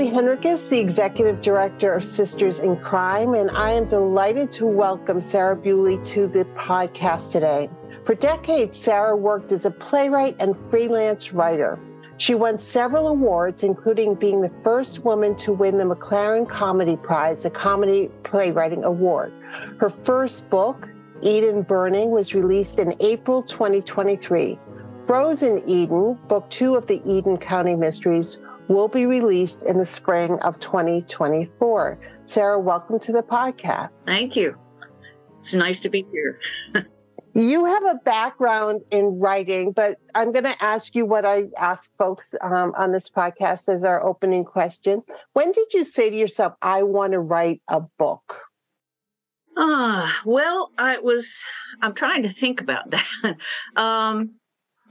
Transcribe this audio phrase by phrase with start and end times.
[0.00, 5.20] Julie Henriques, the Executive Director of Sisters in Crime, and I am delighted to welcome
[5.20, 7.68] Sarah Bewley to the podcast today.
[8.04, 11.78] For decades, Sarah worked as a playwright and freelance writer.
[12.16, 17.44] She won several awards, including being the first woman to win the McLaren Comedy Prize,
[17.44, 19.34] a comedy playwriting award.
[19.80, 20.88] Her first book,
[21.20, 24.58] Eden Burning, was released in April 2023.
[25.04, 28.40] Frozen Eden, book two of the Eden County Mysteries,
[28.70, 31.98] will be released in the spring of 2024.
[32.24, 34.04] Sarah, welcome to the podcast.
[34.04, 34.56] Thank you.
[35.38, 36.38] It's nice to be here.
[37.34, 41.90] you have a background in writing, but I'm going to ask you what I ask
[41.96, 45.02] folks um, on this podcast as our opening question.
[45.32, 48.42] When did you say to yourself, I want to write a book?
[49.58, 51.42] Ah, uh, well, I was,
[51.82, 53.36] I'm trying to think about that.
[53.74, 54.36] um,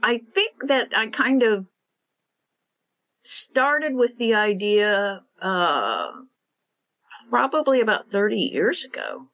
[0.02, 1.66] I think that I kind of
[3.30, 6.10] started with the idea uh,
[7.28, 9.28] probably about 30 years ago.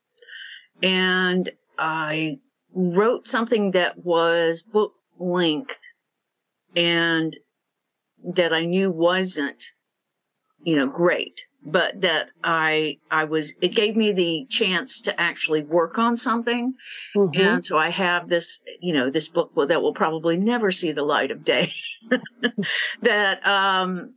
[0.82, 2.40] And I
[2.74, 5.80] wrote something that was book length
[6.74, 7.38] and
[8.22, 9.62] that I knew wasn't,
[10.62, 15.64] you know, great but that I I was it gave me the chance to actually
[15.64, 16.74] work on something,
[17.14, 17.40] mm-hmm.
[17.40, 21.02] and so I have this you know this book that will probably never see the
[21.02, 21.74] light of day.
[23.02, 24.14] that um,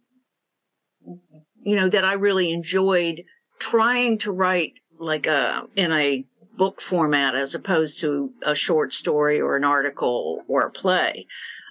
[1.63, 3.23] you know that I really enjoyed
[3.57, 9.41] trying to write like a in a book format as opposed to a short story
[9.41, 11.25] or an article or a play.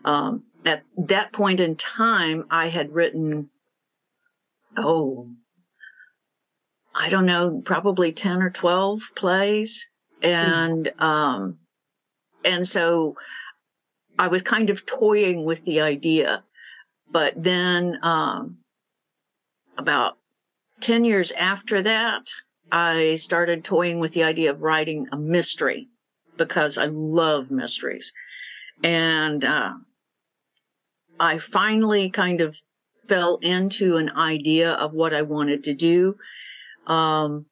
[0.04, 3.50] Um, at that point in time, I had written
[4.76, 5.28] oh
[6.98, 9.88] I don't know, probably 10 or 12 plays.
[10.20, 11.02] And, mm-hmm.
[11.02, 11.58] um,
[12.44, 13.16] and so
[14.18, 16.42] I was kind of toying with the idea.
[17.10, 18.58] But then, um,
[19.78, 20.18] about
[20.80, 22.26] 10 years after that,
[22.70, 25.88] I started toying with the idea of writing a mystery
[26.36, 28.12] because I love mysteries.
[28.82, 29.74] And, uh,
[31.20, 32.58] I finally kind of
[33.08, 36.16] fell into an idea of what I wanted to do.
[36.88, 37.46] Um,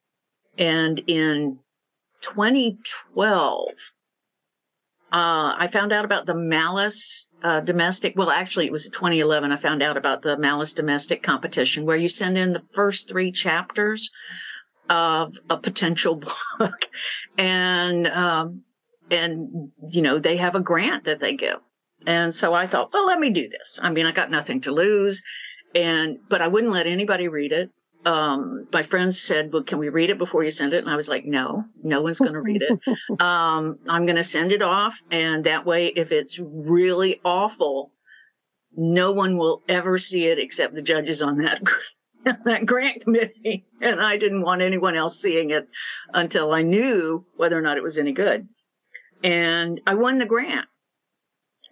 [0.58, 1.60] and in
[2.22, 3.68] 2012,
[5.12, 8.14] uh, I found out about the Malice uh, domestic.
[8.16, 9.52] Well, actually, it was 2011.
[9.52, 13.30] I found out about the Malice domestic competition where you send in the first three
[13.30, 14.10] chapters
[14.90, 16.16] of a potential
[16.58, 16.88] book,
[17.38, 18.62] and um,
[19.10, 21.60] and you know they have a grant that they give.
[22.06, 23.80] And so I thought, well, let me do this.
[23.82, 25.22] I mean, I got nothing to lose,
[25.74, 27.70] and but I wouldn't let anybody read it
[28.06, 30.84] um, my friends said, well, can we read it before you send it?
[30.84, 32.78] And I was like, no, no one's going to read it.
[33.20, 35.02] Um, I'm going to send it off.
[35.10, 37.92] And that way, if it's really awful,
[38.76, 41.62] no one will ever see it except the judges on that,
[42.44, 43.66] that grant committee.
[43.80, 45.68] And I didn't want anyone else seeing it
[46.14, 48.48] until I knew whether or not it was any good.
[49.24, 50.68] And I won the grant.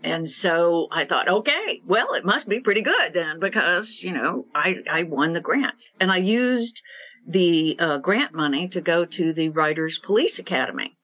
[0.05, 4.45] And so I thought, okay, well, it must be pretty good then because, you know,
[4.55, 6.83] I, I won the grant and I used
[7.27, 10.99] the uh, grant money to go to the Writers Police Academy,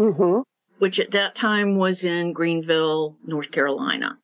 [0.00, 0.40] mm-hmm.
[0.78, 4.18] which at that time was in Greenville, North Carolina.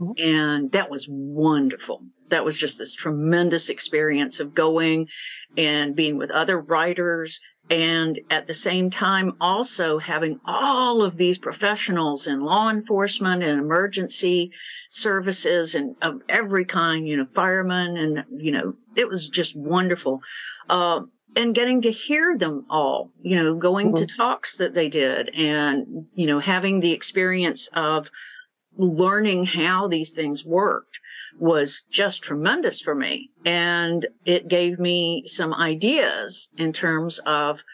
[0.00, 0.12] Mm-hmm.
[0.26, 2.00] And that was wonderful.
[2.30, 5.06] That was just this tremendous experience of going
[5.54, 11.38] and being with other writers and at the same time also having all of these
[11.38, 14.52] professionals in law enforcement and emergency
[14.90, 20.22] services and of every kind you know firemen and you know it was just wonderful
[20.68, 21.00] uh,
[21.36, 24.04] and getting to hear them all you know going mm-hmm.
[24.04, 28.10] to talks that they did and you know having the experience of
[28.76, 31.00] learning how these things worked
[31.38, 33.30] was just tremendous for me.
[33.44, 37.64] And it gave me some ideas in terms of,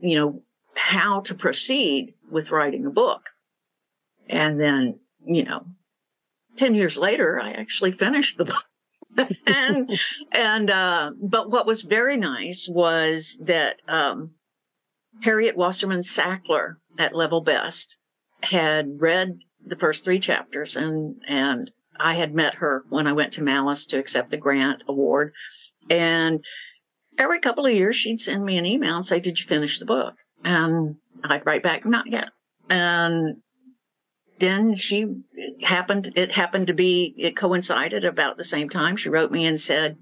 [0.00, 0.42] you know,
[0.76, 3.30] how to proceed with writing a book.
[4.28, 5.66] And then, you know,
[6.56, 8.64] 10 years later, I actually finished the book.
[9.46, 9.98] and,
[10.32, 14.32] and, uh, but what was very nice was that, um,
[15.22, 17.98] Harriet Wasserman Sackler at Level Best
[18.42, 23.32] had read the first three chapters and, and I had met her when I went
[23.34, 25.32] to Malice to accept the grant award.
[25.90, 26.44] And
[27.16, 29.86] every couple of years, she'd send me an email and say, Did you finish the
[29.86, 30.16] book?
[30.44, 32.30] And I'd write back, Not yet.
[32.70, 33.38] And
[34.38, 35.22] then she
[35.62, 38.96] happened, it happened to be, it coincided about the same time.
[38.96, 39.98] She wrote me and said,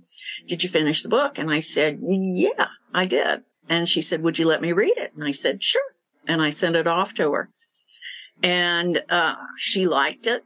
[0.47, 1.39] Did you finish the book?
[1.39, 3.45] And I said, Yeah, I did.
[3.69, 5.13] And she said, Would you let me read it?
[5.15, 5.83] And I said, Sure.
[6.27, 7.51] And I sent it off to her.
[8.43, 10.45] And uh, she liked it.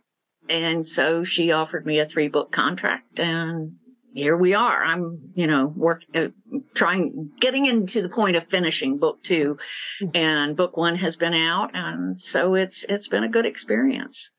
[0.51, 3.21] And so she offered me a three book contract.
[3.21, 3.77] And
[4.13, 4.83] here we are.
[4.83, 6.29] I'm, you know, work, uh,
[6.75, 9.57] trying, getting into the point of finishing book two
[10.15, 11.71] and book one has been out.
[11.75, 14.33] And so it's, it's been a good experience.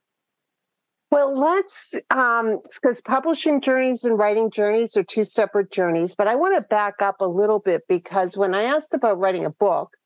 [1.09, 6.35] Well, let's, um, because publishing journeys and writing journeys are two separate journeys, but I
[6.35, 9.97] want to back up a little bit because when I asked about writing a book,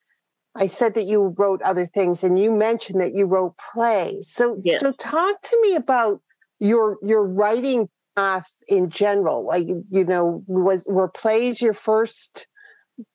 [0.55, 4.29] I said that you wrote other things and you mentioned that you wrote plays.
[4.29, 4.79] So, yes.
[4.79, 6.21] so talk to me about
[6.59, 9.45] your, your writing path in general?
[9.45, 12.47] Like, you know, was were plays your first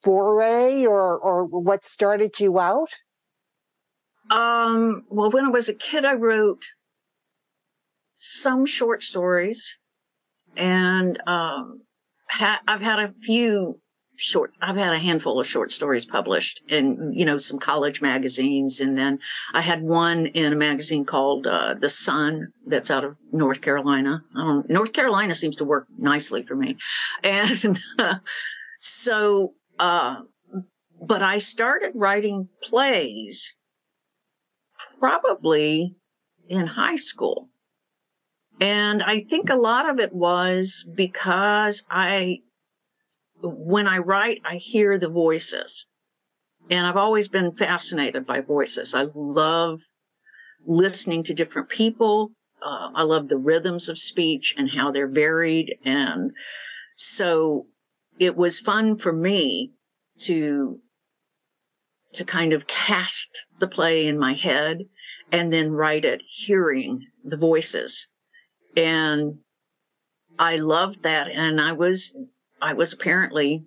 [0.03, 2.89] foray, or or what started you out?
[4.29, 5.03] Um.
[5.09, 6.63] Well, when I was a kid, I wrote
[8.15, 9.77] some short stories,
[10.55, 11.81] and um,
[12.29, 13.80] ha- I've had a few
[14.21, 18.79] short i've had a handful of short stories published in you know some college magazines.
[18.79, 19.19] And then
[19.51, 24.23] i had one in a magazine called uh, the sun that's out of north carolina.
[24.35, 26.77] Um, north carolina seems to work nicely for me.
[27.23, 28.15] And uh,
[28.79, 30.17] so uh,
[31.01, 33.55] but i started writing plays
[34.99, 35.95] probably
[36.47, 37.49] in high school.
[38.59, 42.41] And i think a lot of it was because i
[43.43, 45.87] when I write, I hear the voices.
[46.69, 48.93] And I've always been fascinated by voices.
[48.93, 49.79] I love
[50.65, 52.31] listening to different people.
[52.63, 55.75] Uh, I love the rhythms of speech and how they're varied.
[55.83, 56.31] And
[56.95, 57.65] so
[58.19, 59.71] it was fun for me
[60.19, 60.79] to,
[62.13, 64.83] to kind of cast the play in my head
[65.31, 68.07] and then write it hearing the voices.
[68.77, 69.39] And
[70.37, 71.27] I loved that.
[71.31, 72.29] And I was
[72.61, 73.65] I was apparently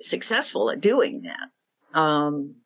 [0.00, 1.98] successful at doing that.
[1.98, 2.56] Um,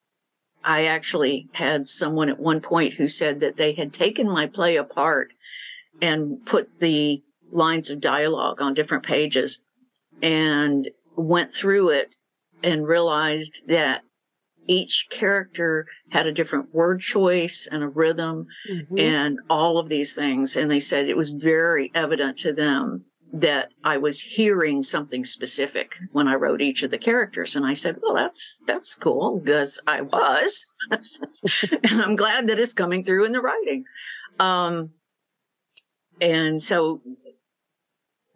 [0.64, 4.76] I actually had someone at one point who said that they had taken my play
[4.76, 5.34] apart
[6.00, 9.60] and put the lines of dialogue on different pages
[10.22, 12.16] and went through it
[12.62, 14.02] and realized that
[14.68, 18.98] each character had a different word choice and a rhythm mm-hmm.
[18.98, 20.56] and all of these things.
[20.56, 25.98] And they said it was very evident to them that I was hearing something specific
[26.12, 27.56] when I wrote each of the characters.
[27.56, 30.66] And I said, well, that's, that's cool because I was.
[30.90, 33.84] and I'm glad that it's coming through in the writing.
[34.38, 34.90] Um,
[36.20, 37.00] and so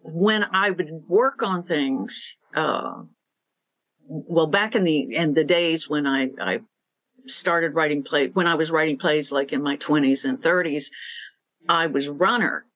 [0.01, 3.03] when I would work on things, uh,
[4.07, 6.61] well, back in the, in the days when I, I
[7.27, 10.89] started writing play, when I was writing plays like in my twenties and thirties,
[11.69, 12.66] I was runner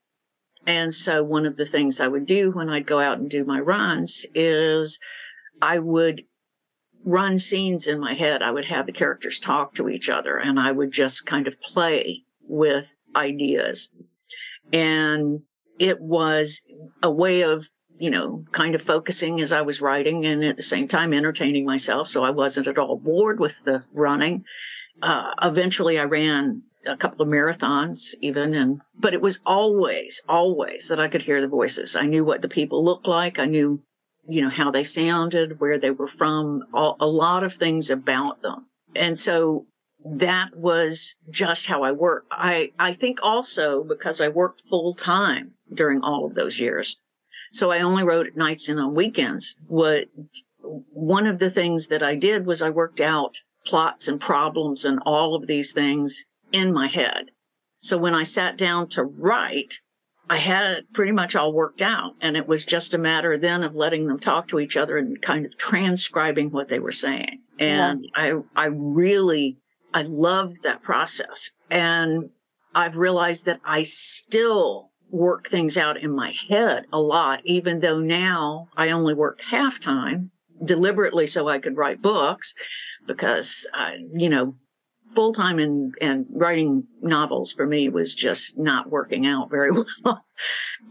[0.65, 3.43] and so one of the things I would do when I'd go out and do
[3.43, 4.99] my runs is
[5.61, 6.21] I would
[7.03, 8.41] run scenes in my head.
[8.41, 11.59] I would have the characters talk to each other and I would just kind of
[11.61, 13.89] play with ideas.
[14.71, 15.41] And
[15.79, 16.61] it was
[17.01, 20.63] a way of, you know, kind of focusing as I was writing and at the
[20.63, 22.07] same time entertaining myself.
[22.07, 24.45] So I wasn't at all bored with the running.
[25.01, 30.87] Uh, eventually I ran a couple of marathons even and but it was always always
[30.87, 31.95] that i could hear the voices.
[31.95, 33.37] I knew what the people looked like.
[33.37, 33.83] I knew
[34.27, 38.41] you know how they sounded where they were from all, a lot of things about
[38.41, 38.67] them.
[38.95, 39.65] And so
[40.03, 42.27] that was just how i worked.
[42.31, 46.97] I i think also because i worked full time during all of those years.
[47.51, 49.55] So i only wrote at nights and on weekends.
[49.67, 50.05] What
[50.93, 54.99] one of the things that i did was i worked out plots and problems and
[55.05, 57.31] all of these things in my head.
[57.81, 59.79] So when I sat down to write,
[60.29, 62.13] I had it pretty much all worked out.
[62.21, 65.21] And it was just a matter then of letting them talk to each other and
[65.21, 67.41] kind of transcribing what they were saying.
[67.59, 68.39] And yeah.
[68.55, 69.57] I, I really,
[69.93, 71.51] I loved that process.
[71.69, 72.29] And
[72.73, 77.99] I've realized that I still work things out in my head a lot, even though
[77.99, 80.31] now I only work half time
[80.63, 82.55] deliberately so I could write books
[83.05, 84.55] because I, you know,
[85.13, 89.71] full time and and writing novels for me was just not working out very
[90.03, 90.25] well.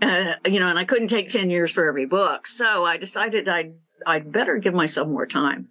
[0.03, 3.49] Uh, you know, and I couldn't take ten years for every book, so I decided
[3.49, 3.75] I'd
[4.07, 5.67] I'd better give myself more time.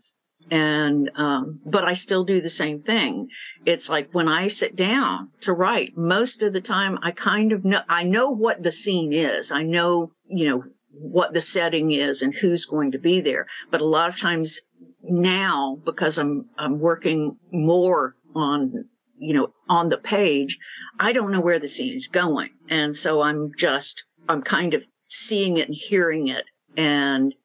[0.51, 3.29] And, um, but I still do the same thing.
[3.65, 7.63] It's like when I sit down to write, most of the time I kind of
[7.63, 9.51] know, I know what the scene is.
[9.51, 13.45] I know, you know, what the setting is and who's going to be there.
[13.69, 14.61] But a lot of times
[15.03, 18.86] now, because I'm, I'm working more on,
[19.17, 20.57] you know, on the page,
[21.00, 22.51] I don't know where the scene's going.
[22.69, 26.45] And so I'm just, I'm kind of seeing it and hearing it
[26.77, 27.36] and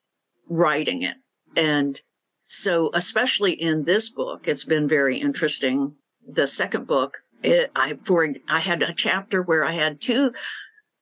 [0.49, 1.17] writing it.
[1.57, 2.01] And
[2.47, 5.95] so, especially in this book, it's been very interesting.
[6.27, 10.33] The second book, it, I for I had a chapter where I had two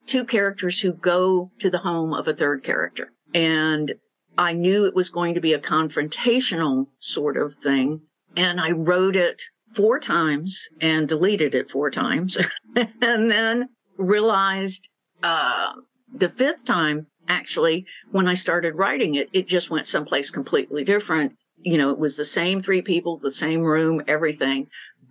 [0.06, 3.92] two characters who go to the home of a third character, and
[4.38, 8.02] I knew it was going to be a confrontational sort of thing,
[8.36, 9.42] and I wrote it
[9.74, 12.38] four times and deleted it four times,
[12.76, 14.90] and then realized
[15.22, 15.72] uh,
[16.12, 21.34] the fifth time actually, when I started writing it, it just went someplace completely different.
[21.62, 24.66] You know, it was the same three people, the same room, everything,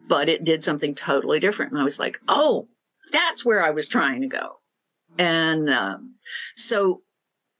[0.08, 1.72] but it did something totally different.
[1.72, 2.68] And I was like, oh,
[3.12, 4.60] that's where I was trying to go.
[5.18, 6.16] And um,
[6.56, 7.02] so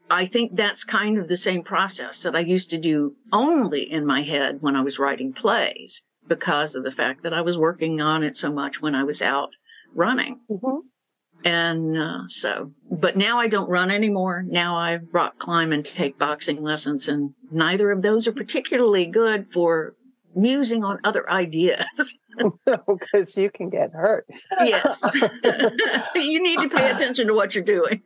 [0.10, 4.06] I think that's kind of the same process that I used to do only in
[4.06, 8.00] my head when I was writing plays because of the fact that I was working
[8.00, 9.58] on it so much when I was out
[9.94, 10.40] running.
[10.50, 10.88] Mm-hmm.
[11.44, 14.46] And uh, so, but now I don't run anymore.
[14.48, 19.46] Now I rock climb and take boxing lessons, and neither of those are particularly good
[19.46, 19.96] for
[20.34, 22.18] musing on other ideas.
[22.66, 24.26] because you can get hurt.
[24.62, 25.04] yes.
[26.16, 28.02] you need to pay attention to what you're doing.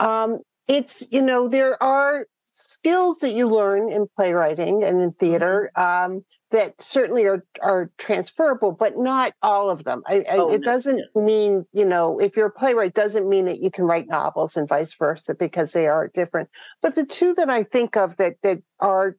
[0.00, 5.70] um, it's, you know, there are skills that you learn in playwriting and in theater
[5.76, 6.12] mm-hmm.
[6.14, 10.02] um, that certainly are are transferable, but not all of them.
[10.06, 10.64] I, oh, I, it no.
[10.64, 11.22] doesn't yeah.
[11.22, 14.68] mean you know if you're a playwright doesn't mean that you can write novels and
[14.68, 16.48] vice versa because they are different.
[16.82, 19.16] But the two that I think of that that are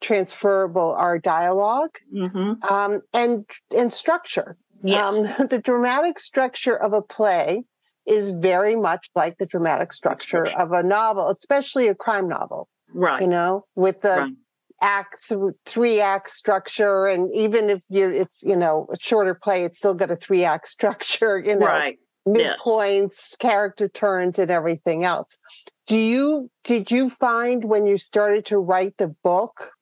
[0.00, 2.62] transferable are dialog mm-hmm.
[2.72, 4.56] um, and and structure.
[4.82, 5.16] Yes.
[5.16, 7.64] Um, the dramatic structure of a play
[8.06, 13.20] is very much like the dramatic structure of a novel, especially a crime novel right
[13.20, 14.32] you know with the right.
[14.80, 19.64] act th- three act structure and even if you it's you know a shorter play
[19.64, 23.36] it's still got a three act structure you know right midpoints yes.
[23.38, 25.38] character turns and everything else
[25.86, 29.72] do you did you find when you started to write the book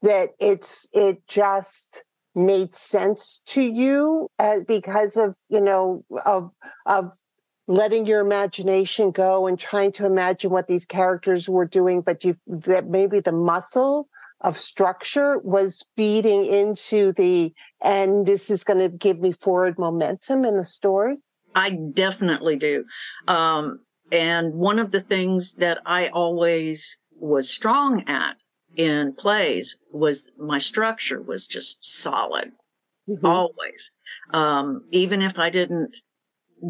[0.00, 2.04] that it's it just
[2.34, 6.52] made sense to you uh, because of you know of
[6.86, 7.12] of
[7.68, 12.36] letting your imagination go and trying to imagine what these characters were doing, but you
[12.46, 14.08] that maybe the muscle
[14.42, 20.44] of structure was feeding into the and this is going to give me forward momentum
[20.44, 21.16] in the story.
[21.54, 22.84] I definitely do.
[23.26, 23.80] Um,
[24.12, 28.36] and one of the things that I always was strong at
[28.76, 32.52] in plays was my structure was just solid.
[33.08, 33.24] Mm-hmm.
[33.24, 33.92] Always.
[34.32, 35.96] Um, even if I didn't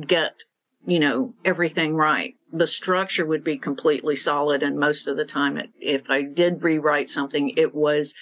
[0.07, 0.43] get
[0.87, 2.35] you know, everything right.
[2.53, 4.63] The structure would be completely solid.
[4.63, 8.15] And most of the time, it, if I did rewrite something, it was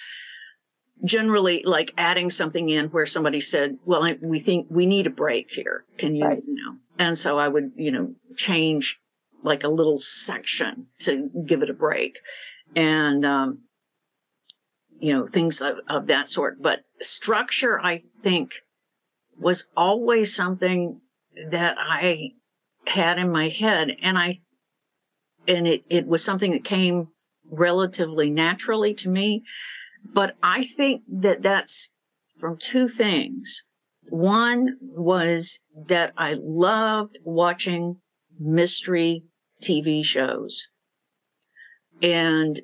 [1.03, 5.11] generally like adding something in where somebody said, well, I, we think we need a
[5.11, 5.85] break here.
[5.97, 6.43] Can you, right.
[6.45, 8.99] you know, and so I would, you know, change
[9.43, 12.17] like a little section to give it a break
[12.75, 13.59] and, um,
[14.97, 16.63] you know, things of, of that sort.
[16.63, 18.53] But structure, I think
[19.37, 21.01] was always something
[21.49, 22.31] that I
[22.87, 23.95] had in my head.
[24.01, 24.39] And I,
[25.47, 27.07] and it, it was something that came
[27.49, 29.43] relatively naturally to me.
[30.13, 31.93] But I think that that's
[32.37, 33.63] from two things.
[34.09, 37.97] One was that I loved watching
[38.39, 39.23] mystery
[39.63, 40.69] TV shows.
[42.01, 42.61] And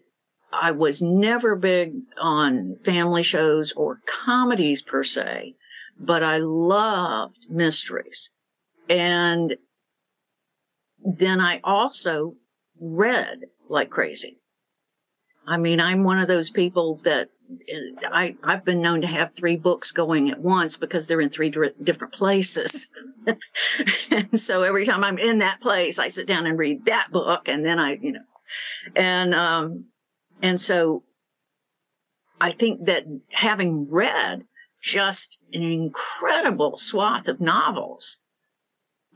[0.53, 5.55] I was never big on family shows or comedies per se,
[5.97, 8.31] but I loved mysteries.
[8.89, 9.55] And
[11.03, 12.35] then I also
[12.79, 14.39] read like crazy.
[15.47, 19.33] I mean, I'm one of those people that uh, I, I've been known to have
[19.33, 22.87] three books going at once because they're in three different places.
[24.11, 27.47] and so every time I'm in that place, I sit down and read that book
[27.47, 28.21] and then I, you know,
[28.95, 29.87] and, um,
[30.41, 31.03] and so
[32.39, 34.45] I think that having read
[34.81, 38.20] just an incredible swath of novels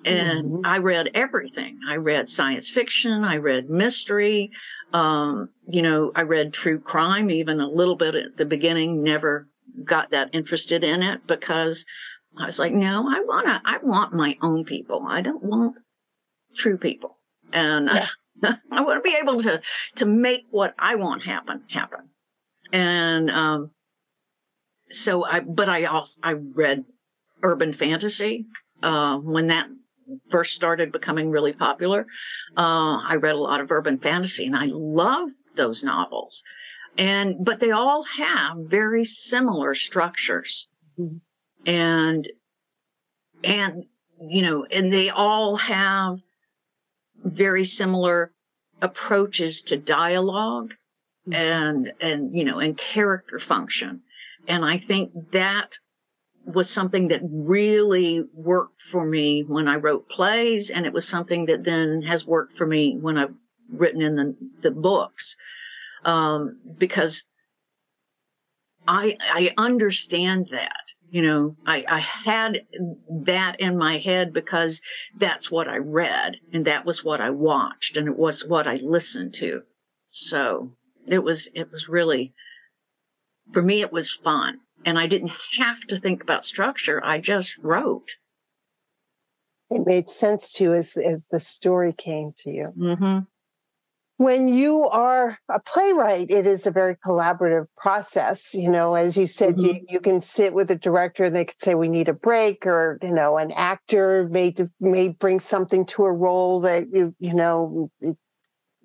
[0.05, 0.65] and mm-hmm.
[0.65, 1.79] I read everything.
[1.87, 3.23] I read science fiction.
[3.23, 4.51] I read mystery.
[4.93, 9.47] Um, you know, I read true crime even a little bit at the beginning, never
[9.83, 11.85] got that interested in it because
[12.37, 15.05] I was like, no, I want to, I want my own people.
[15.07, 15.75] I don't want
[16.55, 17.19] true people.
[17.51, 18.07] And yeah.
[18.71, 19.61] I want to be able to,
[19.95, 22.09] to make what I want happen, happen.
[22.71, 23.71] And um,
[24.89, 26.85] so I, but I also I read
[27.43, 28.45] urban fantasy
[28.83, 29.67] uh, when that
[30.29, 32.05] first started becoming really popular.
[32.57, 36.43] Uh, I read a lot of urban fantasy, and I loved those novels.
[36.97, 41.17] And but they all have very similar structures, mm-hmm.
[41.65, 42.27] and
[43.43, 43.85] and
[44.19, 46.19] you know, and they all have
[47.25, 48.31] very similar
[48.81, 50.75] approaches to dialogue
[51.27, 51.33] mm-hmm.
[51.33, 54.01] and and you know and character function
[54.47, 55.77] and i think that
[56.45, 61.45] was something that really worked for me when i wrote plays and it was something
[61.45, 63.33] that then has worked for me when i've
[63.69, 65.35] written in the, the books
[66.03, 67.27] um, because
[68.87, 70.85] i i understand that
[71.15, 72.65] you know, I, I had
[73.09, 74.81] that in my head because
[75.17, 78.81] that's what I read and that was what I watched and it was what I
[78.83, 79.61] listened to.
[80.09, 80.73] So
[81.09, 82.33] it was, it was really,
[83.53, 87.03] for me, it was fun and I didn't have to think about structure.
[87.03, 88.17] I just wrote.
[89.69, 92.73] It made sense to you as, as the story came to you.
[92.77, 93.19] Mm-hmm
[94.17, 98.53] when you are a playwright, it is a very collaborative process.
[98.53, 99.65] You know, as you said, mm-hmm.
[99.65, 102.65] you, you can sit with a director and they could say, we need a break,
[102.65, 107.33] or, you know, an actor may, may bring something to a role that you, you
[107.33, 107.91] know,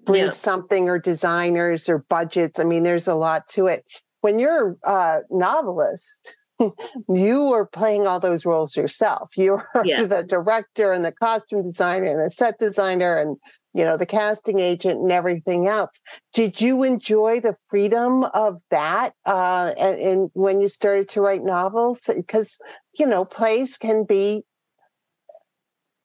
[0.04, 0.30] bring yeah.
[0.30, 2.59] something or designers or budgets.
[2.59, 3.85] I mean, there's a lot to it.
[4.21, 6.37] When you're a novelist,
[7.09, 9.33] you are playing all those roles yourself.
[9.37, 10.05] You're yeah.
[10.05, 13.37] the director and the costume designer and the set designer and
[13.73, 16.00] you know the casting agent and everything else.
[16.33, 19.15] Did you enjoy the freedom of that?
[19.25, 22.59] Uh, and, and when you started to write novels, because
[22.99, 24.43] you know plays can be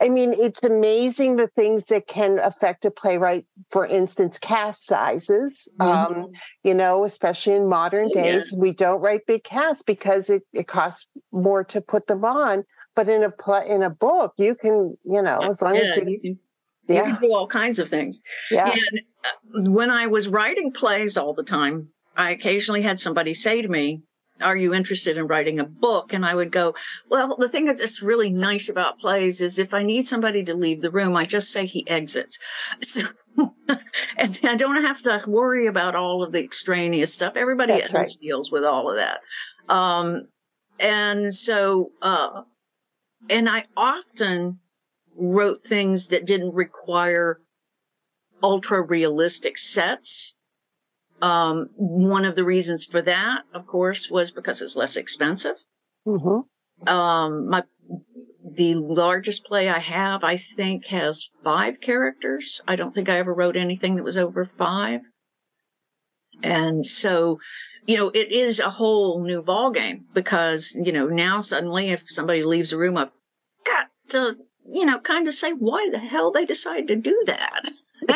[0.01, 3.45] I mean, it's amazing the things that can affect a playwright.
[3.69, 5.71] For instance, cast sizes.
[5.79, 6.21] Mm-hmm.
[6.21, 6.31] Um,
[6.63, 8.59] you know, especially in modern days, yeah.
[8.59, 12.65] we don't write big casts because it, it costs more to put them on.
[12.95, 15.97] But in a play, in a book, you can, you know, as long yeah, as
[15.97, 16.39] you, you can,
[16.87, 17.07] yeah.
[17.07, 18.21] you can do all kinds of things.
[18.51, 18.71] Yeah.
[18.71, 23.61] And uh, when I was writing plays all the time, I occasionally had somebody say
[23.61, 24.01] to me,
[24.41, 26.13] are you interested in writing a book?
[26.13, 26.75] And I would go,
[27.09, 30.53] well, the thing is that's really nice about plays is if I need somebody to
[30.53, 32.39] leave the room, I just say he exits.
[32.81, 33.03] So,
[34.17, 37.33] and I don't have to worry about all of the extraneous stuff.
[37.35, 38.17] Everybody that's at right.
[38.21, 39.19] deals with all of that.
[39.67, 40.27] Um,
[40.79, 42.43] and so, uh,
[43.29, 44.59] and I often
[45.17, 47.41] wrote things that didn't require
[48.41, 50.34] ultra realistic sets
[51.21, 55.57] um, one of the reasons for that, of course, was because it's less expensive.
[56.07, 56.87] Mm-hmm.
[56.87, 57.63] Um, my
[58.55, 62.61] the largest play I have, I think, has five characters.
[62.67, 65.01] I don't think I ever wrote anything that was over five.
[66.43, 67.39] And so,
[67.85, 72.43] you know, it is a whole new ballgame because, you know, now suddenly if somebody
[72.43, 73.11] leaves a room, I've
[73.65, 74.35] got to,
[74.71, 77.69] you know, kind of say why the hell they decided to do that.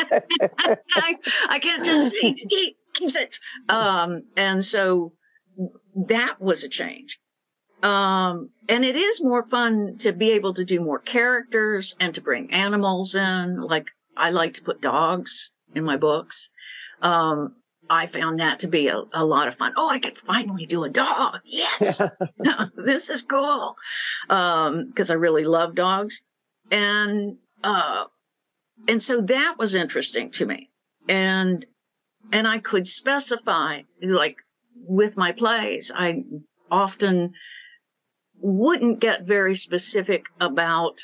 [0.94, 1.16] I,
[1.48, 2.76] I, can't just say, he,
[3.68, 5.12] um, and so
[5.94, 7.18] that was a change.
[7.82, 12.20] Um, and it is more fun to be able to do more characters and to
[12.20, 13.60] bring animals in.
[13.62, 16.50] Like I like to put dogs in my books.
[17.00, 17.56] Um,
[17.88, 19.72] I found that to be a, a, lot of fun.
[19.76, 21.40] Oh, I can finally do a dog.
[21.44, 22.02] Yes.
[22.76, 23.76] this is cool.
[24.28, 26.22] Um, cause I really love dogs.
[26.70, 28.04] And, uh,
[28.86, 30.70] and so that was interesting to me.
[31.08, 31.66] And
[32.32, 34.38] and I could specify, like
[34.74, 36.24] with my plays, I
[36.70, 37.32] often
[38.36, 41.00] wouldn't get very specific about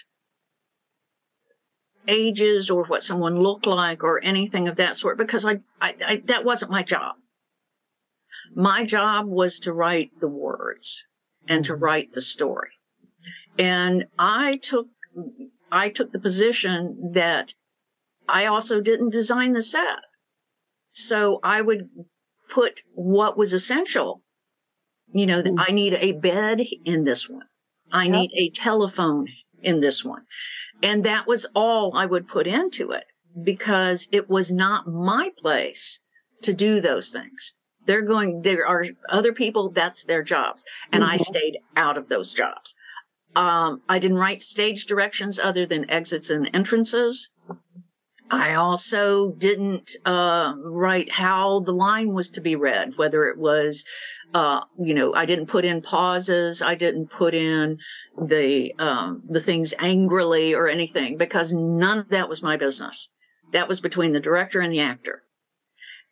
[2.09, 6.23] ages or what someone looked like or anything of that sort because I, I, I,
[6.27, 7.17] that wasn't my job.
[8.55, 11.05] My job was to write the words
[11.49, 11.83] and to mm-hmm.
[11.83, 12.71] write the story.
[13.59, 14.89] And I took
[15.73, 17.55] I took the position that
[18.29, 19.99] I also didn't design the set.
[20.97, 21.91] So I would
[22.49, 24.23] put what was essential.
[25.13, 25.55] You know, mm.
[25.59, 27.45] I need a bed in this one.
[27.93, 29.29] I need a telephone
[29.63, 30.23] in this one.
[30.83, 33.05] And that was all I would put into it
[33.41, 36.01] because it was not my place
[36.43, 37.57] to do those things.
[37.85, 40.65] They're going, there are other people, that's their jobs.
[40.91, 41.13] And mm-hmm.
[41.13, 42.75] I stayed out of those jobs.
[43.37, 47.31] Um, I didn't write stage directions other than exits and entrances.
[48.31, 53.85] I also didn't uh, write how the line was to be read, whether it was,
[54.35, 57.79] uh, you know, I didn't put in pauses, I didn't put in
[58.21, 63.11] the um, the things angrily or anything because none of that was my business.
[63.53, 65.23] That was between the director and the actor.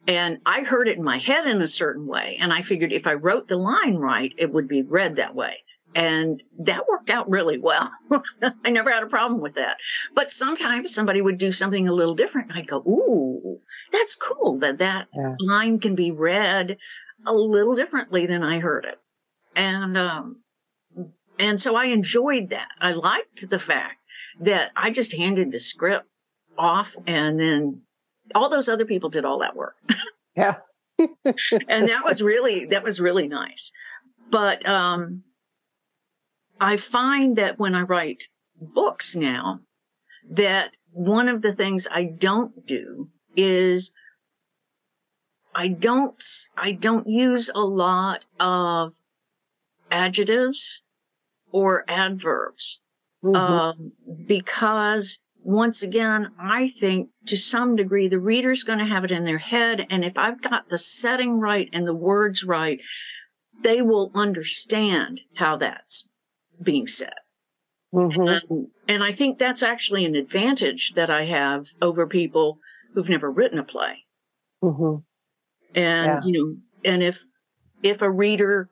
[0.07, 2.37] And I heard it in my head in a certain way.
[2.41, 5.65] And I figured if I wrote the line right, it would be read that way.
[5.95, 7.91] And that worked out really well.
[8.65, 9.79] I never had a problem with that.
[10.15, 12.55] But sometimes somebody would do something a little different.
[12.55, 13.61] I'd go, Ooh,
[13.93, 15.37] that's cool that that yeah.
[15.39, 16.79] line can be read
[17.27, 18.99] a little differently than I heard it.
[19.57, 20.43] And, um,
[21.39, 22.69] and so I enjoyed that.
[22.81, 23.99] I liked the fact
[24.41, 26.09] that I just handed the script
[26.59, 27.83] off and then
[28.35, 29.77] all those other people did all that work.
[30.37, 30.57] Yeah.
[30.99, 33.71] and that was really, that was really nice.
[34.33, 35.23] But, um,
[36.61, 38.25] I find that when I write
[38.61, 39.61] books now,
[40.29, 43.93] that one of the things I don't do is
[45.55, 46.23] I don't,
[46.57, 48.95] I don't use a lot of
[49.91, 50.83] adjectives
[51.53, 52.81] or adverbs,
[53.23, 53.37] mm-hmm.
[53.37, 53.93] um,
[54.27, 59.25] because once again, I think to some degree the reader's going to have it in
[59.25, 59.87] their head.
[59.91, 62.83] And if I've got the setting right and the words right,
[63.63, 66.09] they will understand how that's
[66.63, 67.15] being said.
[67.95, 68.51] Mm-hmm.
[68.51, 72.59] And, and I think that's actually an advantage that I have over people
[72.93, 74.05] who've never written a play.
[74.63, 75.03] Mm-hmm.
[75.75, 76.21] And, yeah.
[76.25, 77.21] you know, and if,
[77.83, 78.71] if a reader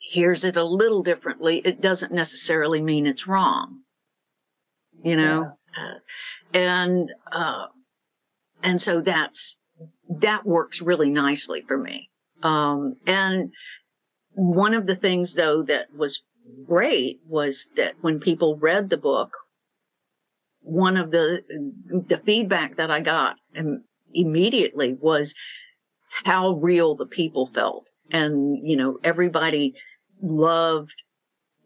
[0.00, 3.80] hears it a little differently, it doesn't necessarily mean it's wrong.
[5.02, 5.56] You know?
[5.76, 5.84] Yeah.
[5.84, 7.66] Uh, and, uh,
[8.62, 9.58] and so that's,
[10.08, 12.10] that works really nicely for me.
[12.42, 13.52] Um, and
[14.32, 16.24] one of the things though that was
[16.66, 19.36] great was that when people read the book,
[20.60, 21.42] one of the
[22.08, 23.38] the feedback that I got
[24.12, 25.34] immediately was
[26.24, 29.74] how real the people felt, and you know everybody
[30.22, 31.02] loved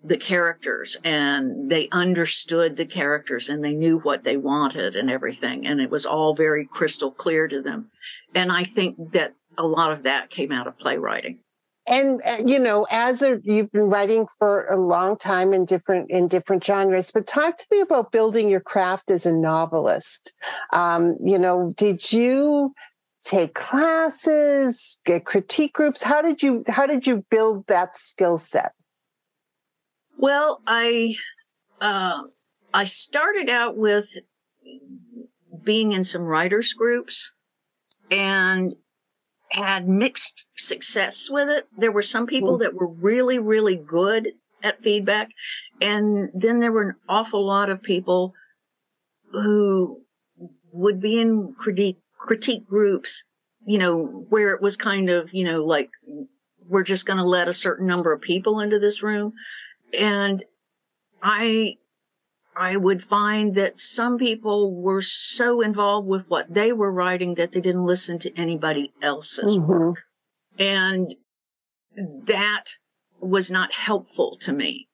[0.02, 5.66] the characters and they understood the characters and they knew what they wanted and everything.
[5.66, 7.86] And it was all very crystal clear to them.
[8.32, 11.40] And i think that a lot of that came out of playwriting
[11.88, 16.10] and uh, you know as a you've been writing for a long time in different
[16.10, 20.32] in different genres but talk to me about building your craft as a novelist.
[20.72, 22.74] Um, you know did you
[23.22, 26.02] take classes get critique groups?
[26.02, 28.72] How did you how did you build that skill set?
[30.16, 31.16] Well i
[31.80, 32.22] uh,
[32.74, 34.18] i started out with
[35.62, 37.32] being in some writers groups
[38.10, 38.74] and
[39.50, 41.66] had mixed success with it.
[41.76, 42.60] There were some people mm.
[42.60, 44.32] that were really, really good
[44.62, 45.30] at feedback.
[45.80, 48.34] And then there were an awful lot of people
[49.32, 50.02] who
[50.72, 53.24] would be in critique, critique groups,
[53.64, 55.90] you know, where it was kind of, you know, like,
[56.66, 59.32] we're just going to let a certain number of people into this room.
[59.98, 60.42] And
[61.22, 61.76] I
[62.58, 67.52] I would find that some people were so involved with what they were writing that
[67.52, 69.66] they didn't listen to anybody else's mm-hmm.
[69.66, 70.02] work.
[70.58, 71.14] And
[71.96, 72.64] that
[73.20, 74.88] was not helpful to me.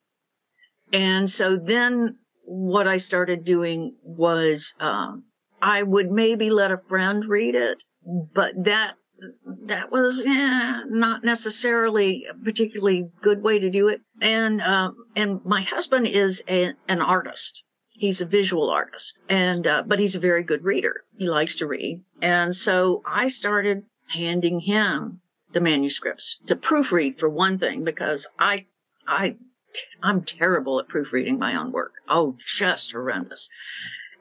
[0.93, 5.25] And so then what I started doing was, um,
[5.63, 8.97] I would maybe let a friend read it, but that
[9.45, 14.01] that was eh, not necessarily a particularly good way to do it.
[14.21, 17.65] And um, and my husband is a, an artist.
[17.97, 21.03] He's a visual artist, and uh, but he's a very good reader.
[21.17, 25.21] He likes to read, and so I started handing him
[25.53, 28.67] the manuscripts to proofread for one thing because I
[29.07, 29.37] I
[30.03, 31.95] I'm terrible at proofreading my own work.
[32.09, 33.49] Oh, just horrendous.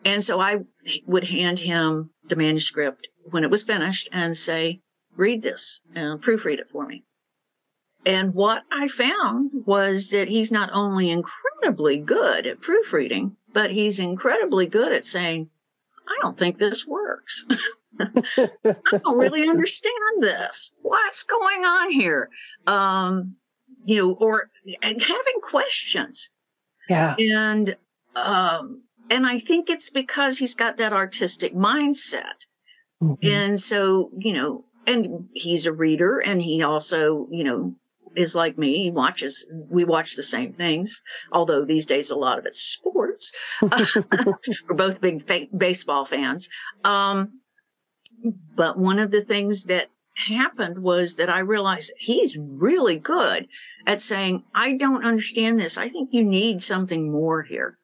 [0.05, 0.59] And so I
[1.05, 4.81] would hand him the manuscript when it was finished and say,
[5.15, 7.03] read this and proofread it for me.
[8.05, 13.99] And what I found was that he's not only incredibly good at proofreading, but he's
[13.99, 15.49] incredibly good at saying,
[16.07, 17.45] I don't think this works.
[17.99, 20.73] I don't really understand this.
[20.81, 22.29] What's going on here?
[22.67, 23.37] Um,
[23.85, 24.49] you know, or
[24.81, 26.31] having questions.
[26.89, 27.15] Yeah.
[27.17, 27.77] And,
[28.15, 32.47] um, and I think it's because he's got that artistic mindset.
[33.01, 33.25] Mm-hmm.
[33.25, 37.75] And so, you know, and he's a reader and he also, you know,
[38.15, 38.83] is like me.
[38.83, 43.31] He watches, we watch the same things, although these days a lot of it's sports.
[43.61, 46.49] We're both big fa- baseball fans.
[46.83, 47.39] Um,
[48.55, 49.89] but one of the things that
[50.27, 53.47] happened was that I realized that he's really good
[53.85, 55.77] at saying, I don't understand this.
[55.77, 57.77] I think you need something more here.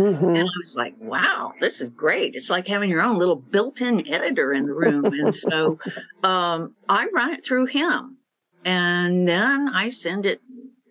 [0.00, 0.24] Mm-hmm.
[0.24, 2.34] And I was like, wow, this is great.
[2.34, 5.04] It's like having your own little built in editor in the room.
[5.04, 5.78] and so
[6.22, 8.16] um, I run it through him
[8.64, 10.40] and then I send it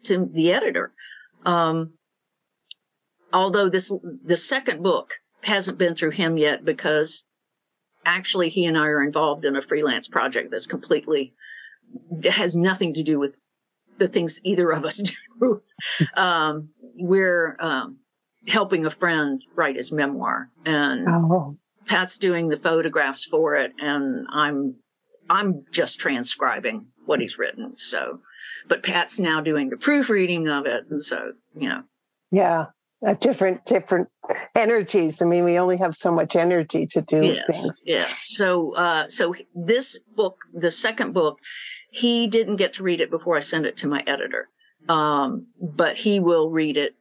[0.04, 0.94] to the editor.
[1.44, 1.94] Um,
[3.34, 3.92] although this,
[4.24, 7.26] the second book hasn't been through him yet because
[8.06, 11.34] actually he and I are involved in a freelance project that's completely
[12.12, 13.38] that has nothing to do with
[13.98, 15.02] the things either of us
[15.42, 15.62] do.
[16.16, 17.98] um, we're um,
[18.48, 21.58] helping a friend write his memoir, and oh.
[21.86, 24.76] Pat's doing the photographs for it, and I'm
[25.30, 27.76] I'm just transcribing what he's written.
[27.78, 28.20] So,
[28.68, 31.84] but Pat's now doing the proofreading of it, and so you know,
[32.32, 32.66] yeah,
[33.06, 34.08] uh, different different
[34.56, 35.22] energies.
[35.22, 37.84] I mean, we only have so much energy to do yes, things.
[37.86, 38.26] Yes.
[38.30, 41.40] So, uh, so this book, the second book,
[41.92, 44.50] he didn't get to read it before I sent it to my editor,
[44.88, 46.96] um, but he will read it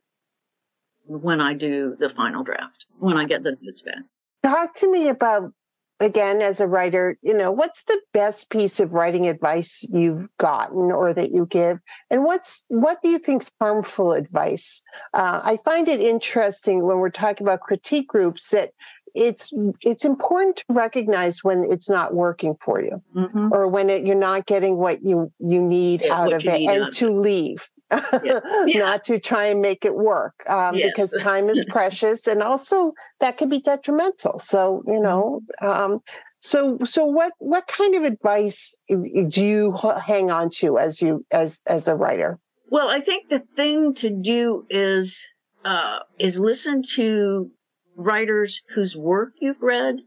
[1.08, 4.04] when I do the final draft, when I get the notes back.
[4.42, 5.52] Talk to me about
[6.00, 10.92] again as a writer you know what's the best piece of writing advice you've gotten
[10.92, 11.78] or that you give
[12.10, 14.82] and what's what do you think is harmful advice
[15.14, 18.70] uh, i find it interesting when we're talking about critique groups that
[19.14, 23.48] it's it's important to recognize when it's not working for you mm-hmm.
[23.52, 26.92] or when it, you're not getting what you you need yeah, out of it and
[26.92, 28.40] to leave yeah.
[28.66, 28.80] Yeah.
[28.80, 30.92] not to try and make it work um, yes.
[30.94, 35.02] because time is precious and also that can be detrimental so you mm-hmm.
[35.02, 36.00] know um,
[36.38, 41.62] so so what what kind of advice do you hang on to as you as
[41.66, 42.38] as a writer
[42.70, 45.28] well i think the thing to do is
[45.64, 47.50] uh, is listen to
[47.96, 50.02] writers whose work you've read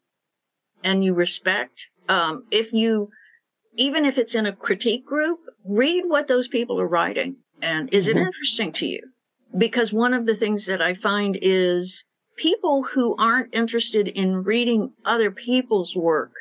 [0.84, 3.10] and you respect um, if you
[3.76, 8.08] even if it's in a critique group read what those people are writing and is
[8.08, 8.18] mm-hmm.
[8.18, 9.02] it interesting to you?
[9.58, 12.06] Because one of the things that I find is
[12.38, 16.32] people who aren't interested in reading other people's work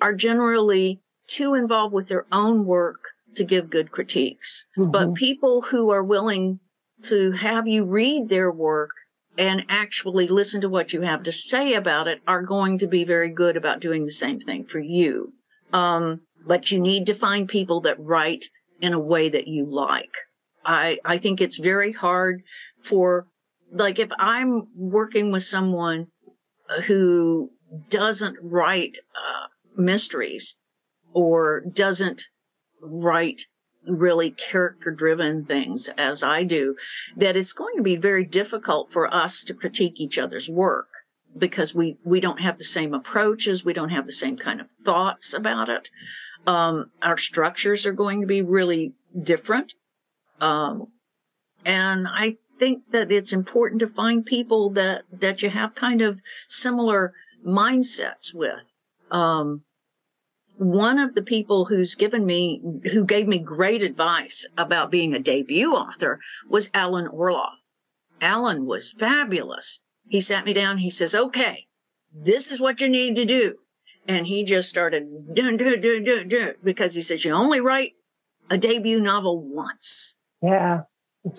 [0.00, 3.00] are generally too involved with their own work
[3.34, 4.66] to give good critiques.
[4.78, 4.90] Mm-hmm.
[4.90, 6.60] But people who are willing
[7.04, 8.90] to have you read their work
[9.38, 13.04] and actually listen to what you have to say about it are going to be
[13.04, 15.32] very good about doing the same thing for you.
[15.72, 18.46] Um, but you need to find people that write
[18.80, 20.14] in a way that you like.
[20.64, 22.42] I, I think it's very hard
[22.82, 23.26] for,
[23.72, 26.08] like, if I'm working with someone
[26.86, 27.50] who
[27.88, 29.46] doesn't write uh,
[29.76, 30.56] mysteries
[31.12, 32.22] or doesn't
[32.82, 33.42] write
[33.86, 36.76] really character driven things as I do,
[37.16, 40.88] that it's going to be very difficult for us to critique each other's work
[41.36, 43.64] because we, we don't have the same approaches.
[43.64, 45.90] We don't have the same kind of thoughts about it.
[46.46, 49.74] Um, our structures are going to be really different.
[50.40, 50.88] Um,
[51.64, 56.20] and I think that it's important to find people that, that you have kind of
[56.48, 57.12] similar
[57.46, 58.72] mindsets with.
[59.10, 59.62] Um,
[60.56, 62.60] one of the people who's given me,
[62.92, 67.70] who gave me great advice about being a debut author was Alan Orloff.
[68.20, 69.80] Alan was fabulous.
[70.06, 70.78] He sat me down.
[70.78, 71.66] He says, okay,
[72.12, 73.56] this is what you need to do.
[74.06, 77.92] And he just started doing, doing, doing, doing, doing, because he says, you only write
[78.50, 80.16] a debut novel once.
[80.42, 80.82] Yeah.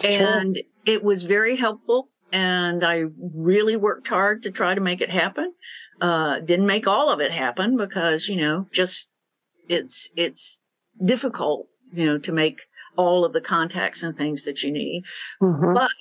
[0.05, 0.63] And true.
[0.85, 2.09] it was very helpful.
[2.31, 5.53] And I really worked hard to try to make it happen.
[5.99, 9.11] Uh, didn't make all of it happen because, you know, just
[9.67, 10.61] it's, it's
[11.03, 12.61] difficult, you know, to make
[12.95, 15.03] all of the contacts and things that you need.
[15.41, 15.73] Mm-hmm.
[15.73, 15.91] But,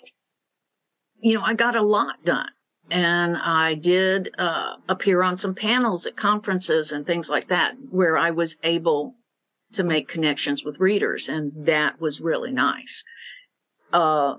[1.21, 2.51] you know, I got a lot done
[2.91, 8.17] and I did uh, appear on some panels at conferences and things like that where
[8.17, 9.17] I was able
[9.72, 11.28] to make connections with readers.
[11.28, 13.04] And that was really nice.
[13.92, 14.35] Uh,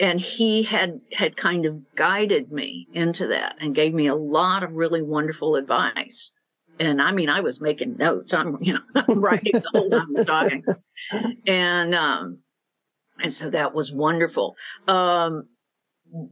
[0.00, 4.62] and he had, had kind of guided me into that and gave me a lot
[4.62, 6.32] of really wonderful advice.
[6.80, 8.32] And I mean, I was making notes.
[8.32, 10.64] I'm, you know, I'm writing the whole time I'm talking.
[11.46, 12.38] And, um,
[13.20, 14.56] and so that was wonderful.
[14.86, 15.48] Um,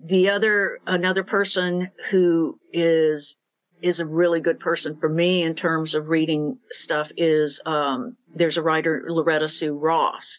[0.04, 3.38] the other, another person who is
[3.82, 8.56] is a really good person for me in terms of reading stuff is um, there's
[8.56, 10.38] a writer Loretta Sue Ross,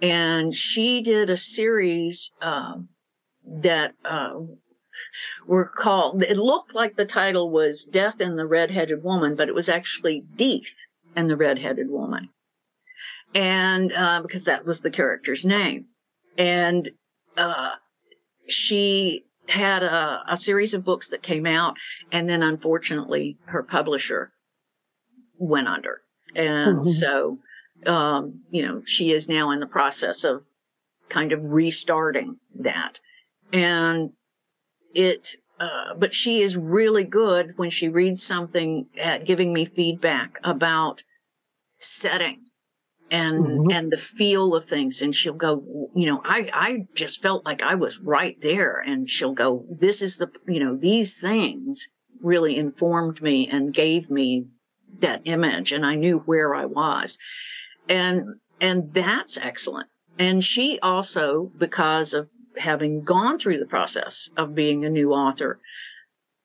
[0.00, 2.88] and she did a series um,
[3.44, 4.34] that uh,
[5.46, 6.22] were called.
[6.22, 10.24] It looked like the title was "Death and the Red-Headed Woman," but it was actually
[10.36, 10.74] "Death
[11.16, 12.28] and the Red-Headed Woman,"
[13.34, 15.86] and uh, because that was the character's name,
[16.36, 16.90] and
[17.36, 17.72] uh,
[18.48, 21.76] she had a, a series of books that came out,
[22.12, 24.32] and then unfortunately, her publisher
[25.38, 26.02] went under.
[26.34, 26.90] And mm-hmm.
[26.90, 27.38] so,
[27.86, 30.46] um, you know, she is now in the process of
[31.08, 33.00] kind of restarting that.
[33.52, 34.10] And
[34.94, 40.38] it, uh, but she is really good when she reads something at giving me feedback
[40.44, 41.02] about
[41.78, 42.47] setting
[43.10, 43.70] and mm-hmm.
[43.70, 47.62] and the feel of things and she'll go you know i i just felt like
[47.62, 51.88] i was right there and she'll go this is the you know these things
[52.20, 54.46] really informed me and gave me
[55.00, 57.18] that image and I knew where I was.
[57.88, 59.88] And, and that's excellent.
[60.18, 65.60] And she also, because of having gone through the process of being a new author,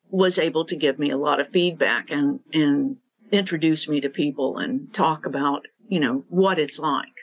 [0.09, 2.97] was able to give me a lot of feedback and, and
[3.31, 7.13] introduce me to people and talk about, you know, what it's like.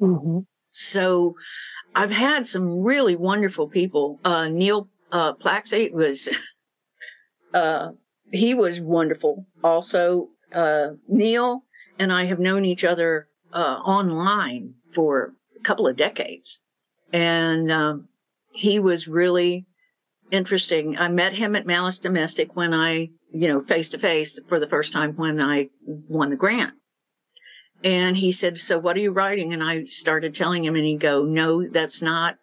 [0.00, 0.40] Mm-hmm.
[0.70, 1.36] So
[1.94, 4.20] I've had some really wonderful people.
[4.24, 6.28] Uh, Neil uh, Plakcy was,
[7.54, 7.92] uh,
[8.30, 9.46] he was wonderful.
[9.64, 11.64] Also, uh, Neil
[11.98, 16.60] and I have known each other uh, online for a couple of decades.
[17.12, 18.08] And um,
[18.54, 19.66] he was really
[20.30, 20.98] interesting.
[20.98, 24.66] I met him at Malice Domestic when I, you know, face to face for the
[24.66, 26.74] first time when I won the grant.
[27.84, 29.52] And he said, so what are you writing?
[29.52, 32.36] And I started telling him and he'd go, no, that's not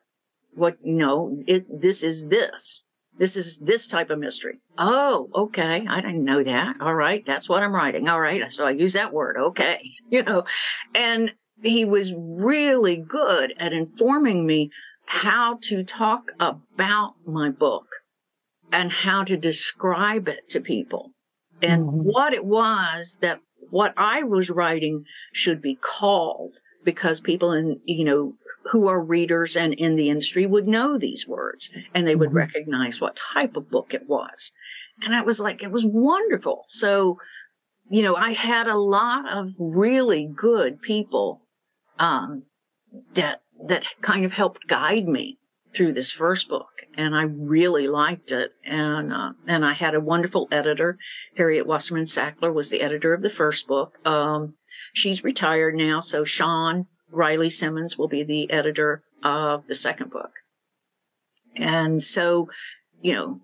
[0.53, 2.85] what, no, it, this is this.
[3.17, 4.59] This is this type of mystery.
[4.77, 5.85] Oh, okay.
[5.87, 6.77] I didn't know that.
[6.81, 7.25] All right.
[7.25, 8.07] That's what I'm writing.
[8.09, 8.51] All right.
[8.51, 9.37] So I use that word.
[9.37, 9.79] Okay.
[10.09, 10.43] You know,
[10.93, 14.69] and he was really good at informing me
[15.05, 17.87] how to talk about my book
[18.71, 21.13] and how to describe it to people
[21.63, 21.97] and mm-hmm.
[21.97, 23.39] what it was that
[23.73, 29.57] what I was writing should be called because people in, you know, who are readers
[29.57, 32.37] and in the industry would know these words and they would mm-hmm.
[32.37, 34.51] recognize what type of book it was.
[35.01, 36.65] And I was like, it was wonderful.
[36.67, 37.17] So,
[37.89, 41.41] you know, I had a lot of really good people,
[41.97, 42.43] um,
[43.15, 45.39] that, that kind of helped guide me
[45.73, 48.53] through this first book and I really liked it.
[48.65, 50.97] And, uh, and I had a wonderful editor.
[51.37, 53.97] Harriet Wasserman Sackler was the editor of the first book.
[54.05, 54.55] Um,
[54.93, 55.99] she's retired now.
[55.99, 60.31] So Shawn Reilly Simmons will be the editor of the second book.
[61.55, 62.49] And so,
[63.01, 63.41] you know,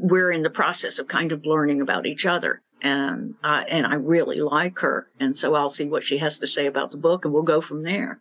[0.00, 2.62] we're in the process of kind of learning about each other.
[2.82, 5.08] And, and I really like her.
[5.18, 7.60] And so I'll see what she has to say about the book and we'll go
[7.60, 8.20] from there.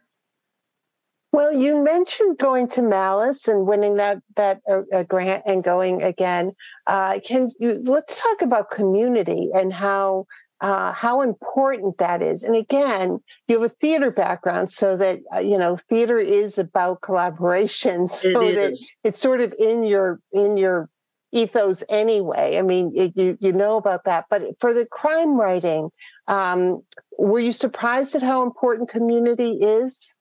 [1.36, 6.54] Well, you mentioned going to Malice and winning that that uh, grant and going again.
[6.88, 10.28] Uh, can you let's talk about community and how
[10.62, 12.44] uh, how important that is.
[12.44, 13.20] And again,
[13.50, 18.08] you have a theater background, so that uh, you know theater is about collaboration.
[18.16, 20.90] So it that it's sort of in your in your
[21.34, 22.58] ethos anyway.
[22.58, 24.28] I mean, it, you you know about that.
[24.30, 25.90] But for the crime writing,
[26.30, 26.82] um,
[27.20, 30.15] were you surprised at how important community is?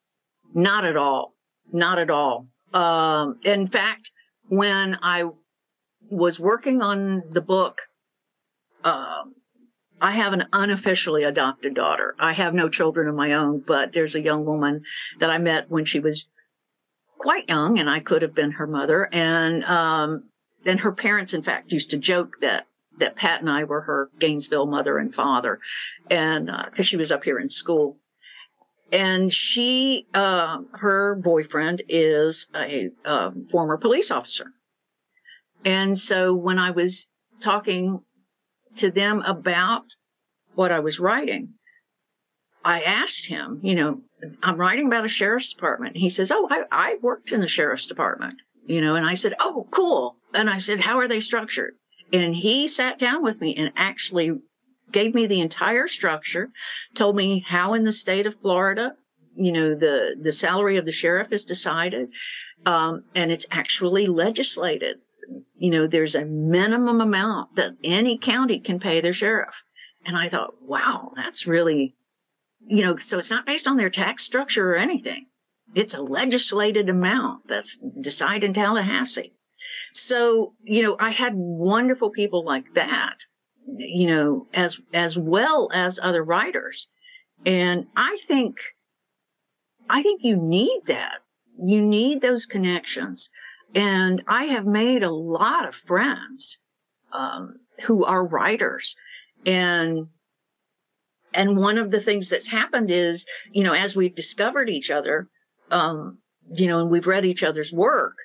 [0.54, 1.34] Not at all.
[1.72, 2.46] Not at all.
[2.72, 4.12] Um, in fact,
[4.48, 5.24] when I
[6.10, 7.82] was working on the book,
[8.84, 9.34] um,
[10.00, 12.14] I have an unofficially adopted daughter.
[12.18, 14.82] I have no children of my own, but there's a young woman
[15.18, 16.26] that I met when she was
[17.18, 19.08] quite young, and I could have been her mother.
[19.12, 20.30] And um,
[20.66, 22.66] and her parents, in fact, used to joke that
[22.98, 25.58] that Pat and I were her Gainesville mother and father,
[26.10, 27.96] and because uh, she was up here in school.
[28.92, 34.52] And she, uh, her boyfriend is a um, former police officer.
[35.64, 38.02] And so when I was talking
[38.76, 39.94] to them about
[40.54, 41.54] what I was writing,
[42.64, 44.02] I asked him, you know,
[44.42, 45.96] I'm writing about a sheriff's department.
[45.96, 49.34] He says, Oh, I, I worked in the sheriff's department, you know, and I said,
[49.38, 50.16] Oh, cool.
[50.32, 51.74] And I said, How are they structured?
[52.12, 54.40] And he sat down with me and actually
[54.94, 56.50] gave me the entire structure,
[56.94, 58.94] told me how in the state of Florida,
[59.36, 62.08] you know, the, the salary of the sheriff is decided.
[62.64, 65.00] Um, and it's actually legislated
[65.56, 69.64] you know, there's a minimum amount that any county can pay their sheriff.
[70.04, 71.96] And I thought, wow, that's really,
[72.66, 75.26] you know, so it's not based on their tax structure or anything.
[75.74, 79.32] It's a legislated amount that's decided in Tallahassee.
[79.92, 83.24] So, you know, I had wonderful people like that,
[83.66, 86.88] you know, as, as well as other writers.
[87.46, 88.56] And I think,
[89.88, 91.20] I think you need that.
[91.58, 93.30] You need those connections.
[93.74, 96.58] And I have made a lot of friends
[97.12, 98.96] um, who are writers.
[99.44, 100.08] And
[101.34, 105.28] and one of the things that's happened is, you know, as we've discovered each other,
[105.70, 106.18] um,
[106.54, 108.16] you know, and we've read each other's work,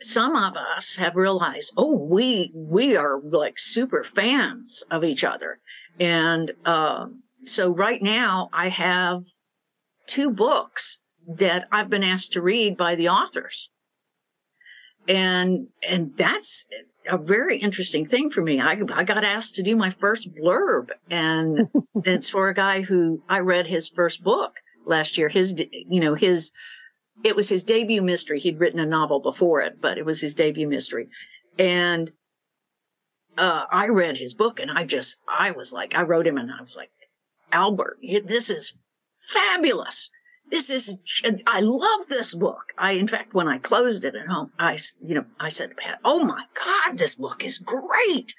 [0.00, 5.58] some of us have realized, oh, we we are like super fans of each other.
[5.98, 9.22] And um, so right now I have
[10.06, 13.70] two books that I've been asked to read by the authors
[15.08, 16.68] and and that's
[17.08, 18.60] a very interesting thing for me.
[18.60, 21.68] I, I got asked to do my first blurb, and
[22.04, 25.28] it's for a guy who I read his first book last year.
[25.28, 26.52] His, you know, his,
[27.22, 28.40] it was his debut mystery.
[28.40, 31.08] He'd written a novel before it, but it was his debut mystery.
[31.58, 32.10] And
[33.36, 36.50] uh, I read his book and I just, I was like, I wrote him and
[36.50, 36.90] I was like,
[37.52, 38.78] Albert, this is
[39.14, 40.10] fabulous.
[40.48, 40.98] This is,
[41.46, 42.72] I love this book.
[42.76, 45.76] I, in fact, when I closed it at home, I, you know, I said to
[45.76, 48.34] Pat, Oh my God, this book is great.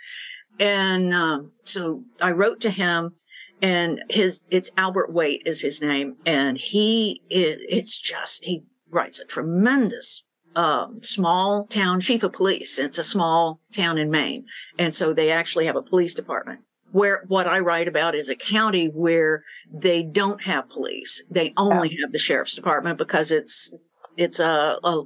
[0.59, 3.13] And, um, so I wrote to him
[3.61, 6.17] and his, it's Albert Waite is his name.
[6.25, 10.23] And he, it, it's just, he writes a tremendous
[10.55, 12.77] um, small town chief of police.
[12.77, 14.45] It's a small town in Maine.
[14.77, 16.61] And so they actually have a police department
[16.91, 21.23] where what I write about is a county where they don't have police.
[21.29, 23.73] They only have the sheriff's department because it's,
[24.17, 25.03] it's a, a,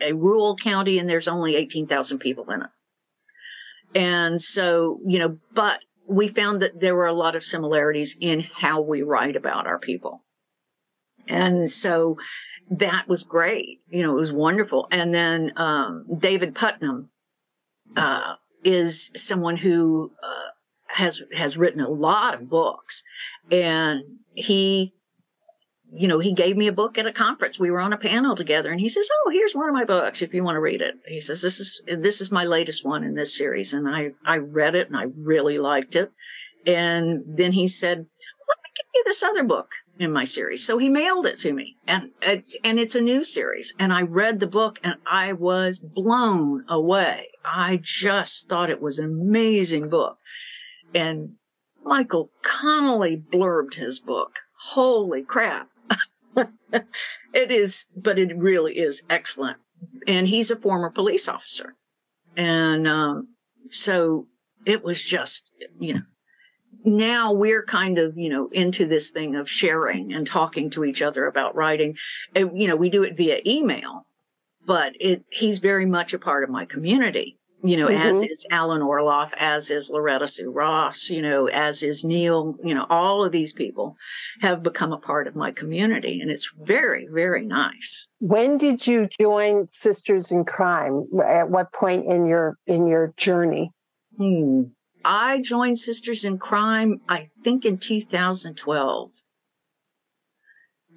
[0.00, 2.70] a rural county and there's only 18,000 people in it.
[3.94, 8.40] And so, you know, but we found that there were a lot of similarities in
[8.40, 10.24] how we write about our people.
[11.28, 12.18] And so
[12.70, 13.80] that was great.
[13.88, 14.88] You know, it was wonderful.
[14.90, 17.10] And then, um, David Putnam,
[17.96, 20.48] uh, is someone who, uh,
[20.88, 23.04] has has written a lot of books,
[23.50, 24.02] and
[24.34, 24.92] he,
[25.90, 27.58] you know, he gave me a book at a conference.
[27.58, 30.22] We were on a panel together, and he says, "Oh, here's one of my books
[30.22, 33.04] if you want to read it." He says, "This is this is my latest one
[33.04, 36.10] in this series," and I I read it and I really liked it.
[36.66, 40.64] And then he said, "Let me give you this other book." In my series.
[40.64, 43.74] So he mailed it to me and it's, and it's a new series.
[43.78, 47.28] And I read the book and I was blown away.
[47.44, 50.18] I just thought it was an amazing book.
[50.94, 51.34] And
[51.82, 54.40] Michael Connelly blurbed his book.
[54.70, 55.68] Holy crap.
[56.36, 59.58] it is, but it really is excellent.
[60.06, 61.74] And he's a former police officer.
[62.36, 63.28] And um,
[63.70, 64.26] so
[64.64, 66.02] it was just, you know,
[66.84, 71.02] now we're kind of, you know, into this thing of sharing and talking to each
[71.02, 71.96] other about writing.
[72.34, 74.06] And, you know, we do it via email,
[74.66, 78.08] but it, he's very much a part of my community you know, mm-hmm.
[78.08, 82.74] as is Alan Orloff, as is Loretta Sue Ross, you know, as is Neil, you
[82.74, 83.96] know, all of these people
[84.40, 86.20] have become a part of my community.
[86.20, 88.08] And it's very, very nice.
[88.20, 91.08] When did you join Sisters in Crime?
[91.24, 93.72] At what point in your in your journey?
[94.16, 94.62] Hmm.
[95.10, 99.12] I joined Sisters in Crime, I think in 2012.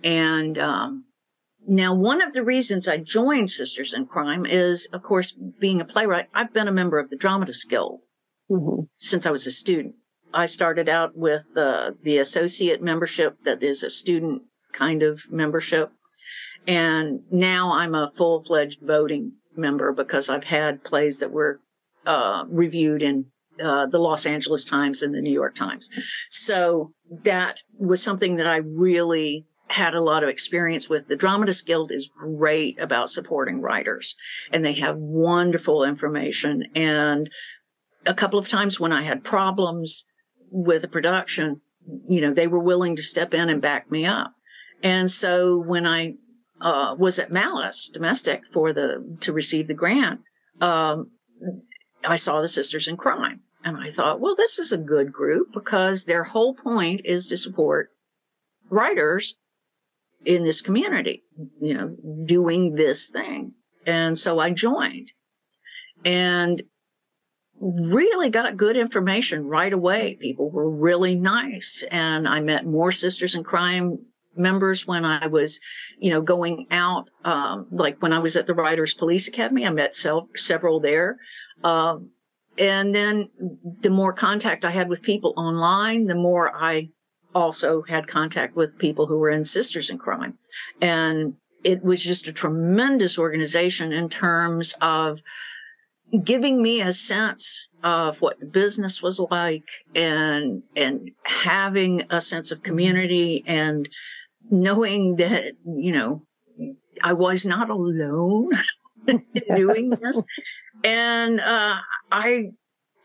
[0.03, 1.05] And um,
[1.65, 5.85] now, one of the reasons I joined Sisters in Crime is, of course, being a
[5.85, 6.27] playwright.
[6.33, 8.01] I've been a member of the Dramatists Guild
[8.51, 8.83] mm-hmm.
[8.99, 9.95] since I was a student.
[10.33, 14.41] I started out with uh, the associate membership that is a student
[14.73, 15.89] kind of membership.
[16.67, 21.61] And now I'm a full fledged voting member because I've had plays that were
[22.05, 23.30] uh, reviewed in
[23.61, 25.89] uh, the Los Angeles Times and the New York Times.
[26.29, 26.93] So
[27.23, 31.07] that was something that I really had a lot of experience with.
[31.07, 34.15] The Dramatists Guild is great about supporting writers
[34.51, 36.65] and they have wonderful information.
[36.75, 37.29] And
[38.05, 40.05] a couple of times when I had problems
[40.49, 41.61] with a production,
[42.07, 44.33] you know, they were willing to step in and back me up.
[44.83, 46.15] And so when I
[46.59, 50.21] uh, was at Malice Domestic for the to receive the grant,
[50.59, 51.11] um,
[52.03, 55.53] I saw the Sisters in Crime, and I thought, well, this is a good group
[55.53, 57.89] because their whole point is to support
[58.69, 59.35] writers
[60.25, 61.23] in this community,
[61.59, 61.95] you know,
[62.25, 63.53] doing this thing.
[63.85, 65.13] And so I joined
[66.05, 66.61] and
[67.59, 70.17] really got good information right away.
[70.19, 71.83] People were really nice.
[71.91, 74.05] And I met more sisters in crime
[74.35, 75.59] members when I was,
[75.99, 77.09] you know, going out.
[77.23, 81.17] Um, like when I was at the Writers Police Academy, I met several there.
[81.63, 82.11] Um,
[82.57, 83.29] and then
[83.81, 86.89] the more contact I had with people online, the more I
[87.33, 90.37] also had contact with people who were in Sisters in Crime.
[90.81, 95.21] And it was just a tremendous organization in terms of
[96.23, 102.51] giving me a sense of what the business was like and and having a sense
[102.51, 103.87] of community and
[104.49, 106.23] knowing that you know
[107.01, 108.49] I was not alone
[109.55, 110.23] doing this
[110.83, 111.77] and uh,
[112.11, 112.51] I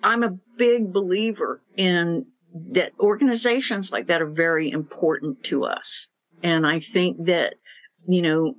[0.03, 2.27] I'm a big believer in
[2.73, 6.09] that organizations like that are very important to us.
[6.43, 7.57] And I think that,
[8.07, 8.55] you know,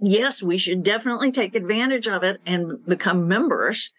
[0.00, 3.92] yes, we should definitely take advantage of it and become members.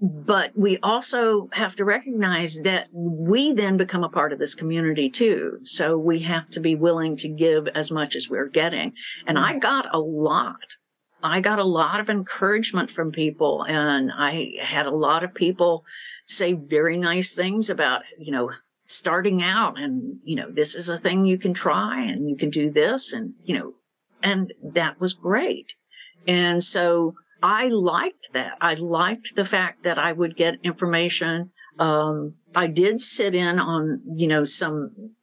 [0.00, 5.08] But we also have to recognize that we then become a part of this community
[5.08, 5.60] too.
[5.62, 8.94] So we have to be willing to give as much as we're getting.
[9.26, 10.76] And I got a lot
[11.24, 15.86] I got a lot of encouragement from people and I had a lot of people
[16.26, 18.52] say very nice things about, you know,
[18.84, 22.50] starting out and, you know, this is a thing you can try and you can
[22.50, 23.72] do this and, you know,
[24.22, 25.74] and that was great.
[26.28, 28.58] And so I liked that.
[28.60, 31.52] I liked the fact that I would get information.
[31.78, 35.14] Um, I did sit in on, you know, some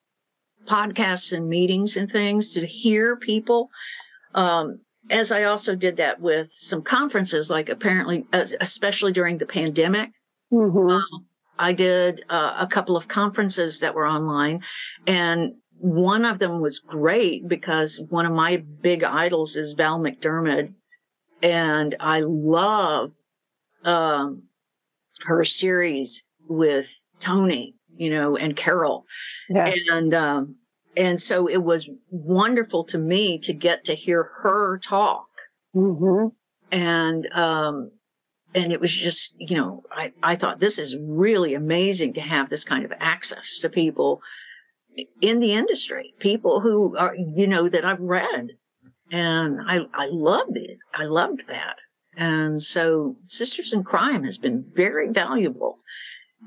[0.66, 3.68] podcasts and meetings and things to hear people.
[4.34, 4.80] Um,
[5.10, 10.12] as I also did that with some conferences, like apparently, especially during the pandemic.
[10.52, 10.90] Mm-hmm.
[10.90, 11.26] Um,
[11.58, 14.62] I did uh, a couple of conferences that were online
[15.08, 20.74] and one of them was great because one of my big idols is Val McDermid
[21.42, 23.14] and I love,
[23.84, 24.44] um,
[25.22, 29.06] her series with Tony, you know, and Carol.
[29.50, 29.74] Yeah.
[29.92, 30.56] And, um,
[30.96, 35.28] and so it was wonderful to me to get to hear her talk.
[35.76, 36.28] Mm-hmm.
[36.72, 37.92] And, um,
[38.54, 42.50] and it was just, you know, I, I thought this is really amazing to have
[42.50, 44.22] this kind of access to people
[45.22, 48.52] in the industry, people who are, you know, that I've read.
[49.12, 50.78] And I, I loved it.
[50.94, 51.82] I loved that.
[52.16, 55.78] And so Sisters in Crime has been very valuable.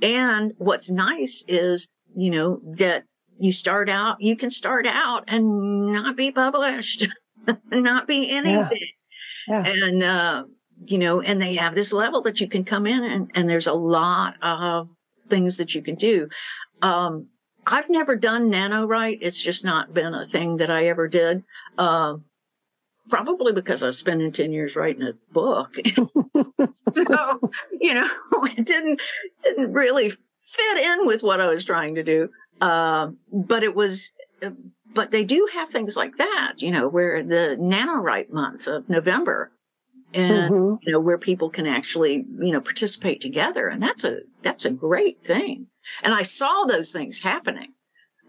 [0.03, 3.05] And what's nice is, you know, that
[3.39, 7.07] you start out, you can start out and not be published,
[7.71, 8.69] not be anything.
[9.49, 9.63] Yeah.
[9.65, 9.65] Yeah.
[9.67, 10.45] And, uh,
[10.87, 13.67] you know, and they have this level that you can come in and, and there's
[13.67, 14.91] a lot of
[15.29, 16.29] things that you can do.
[16.83, 17.29] Um,
[17.67, 19.19] I've never done NaNoWrite.
[19.21, 21.45] It's just not been a thing that I ever did.
[21.79, 22.17] Uh,
[23.09, 25.77] probably because I was spending 10 years writing a book.
[26.91, 27.41] so,
[27.81, 28.09] you know,
[28.57, 29.01] it didn't,
[29.43, 32.31] didn't really fit in with what I was trying to do.
[32.61, 34.13] Uh, but it was,
[34.95, 39.51] but they do have things like that, you know, where the NaNoWrite month of November
[40.15, 40.75] and mm-hmm.
[40.83, 43.69] you know where people can actually you know participate together.
[43.69, 45.67] And that's a that's a great thing.
[46.03, 47.73] And i saw those things happening.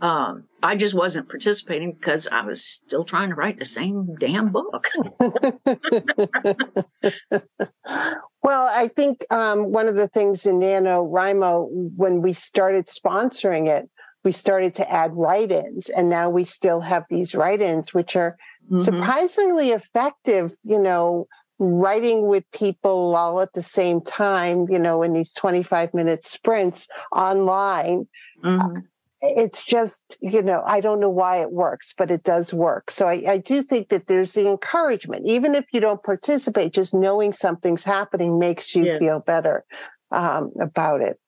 [0.01, 4.49] Um, i just wasn't participating because i was still trying to write the same damn
[4.49, 4.89] book.
[8.43, 13.89] Well i think um, one of the things in NaNoWriMo when we started sponsoring it
[14.25, 18.79] we started to add write-ins and now we still have these write-ins which are mm-hmm.
[18.79, 21.27] surprisingly effective you know
[21.59, 26.87] writing with people all at the same time, you know, in these 25 minute sprints
[27.11, 28.07] online.
[28.43, 28.79] Mm-hmm.
[29.21, 32.91] It's just, you know, I don't know why it works, but it does work.
[32.91, 36.93] So I, I do think that there's the encouragement, even if you don't participate, just
[36.93, 38.99] knowing something's happening makes you yeah.
[38.99, 39.63] feel better
[40.11, 41.19] um, about it.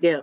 [0.00, 0.22] Yeah.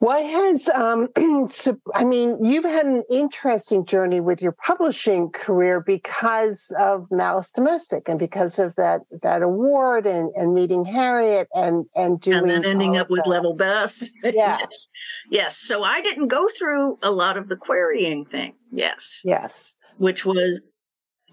[0.00, 1.08] What has, um,
[1.94, 8.08] I mean, you've had an interesting journey with your publishing career because of Malice Domestic
[8.08, 12.64] and because of that that award and, and meeting Harriet and and doing and then
[12.64, 14.10] ending up with Level Best.
[14.22, 14.58] Yeah.
[14.60, 14.88] yes,
[15.30, 15.56] yes.
[15.58, 18.54] So I didn't go through a lot of the querying thing.
[18.72, 20.76] Yes, yes, which was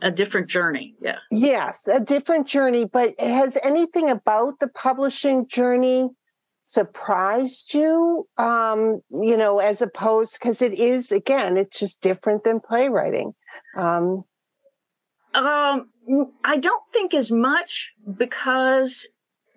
[0.02, 0.96] a different journey.
[1.02, 1.20] Yeah.
[1.32, 2.84] Yes, a different journey.
[2.86, 6.10] But has anything about the publishing journey
[6.68, 12.60] surprised you um you know as opposed because it is again it's just different than
[12.60, 13.34] playwriting
[13.78, 14.26] um
[15.34, 15.90] um
[16.44, 19.08] i don't think as much because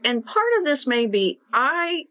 [0.05, 2.05] and part of this may be i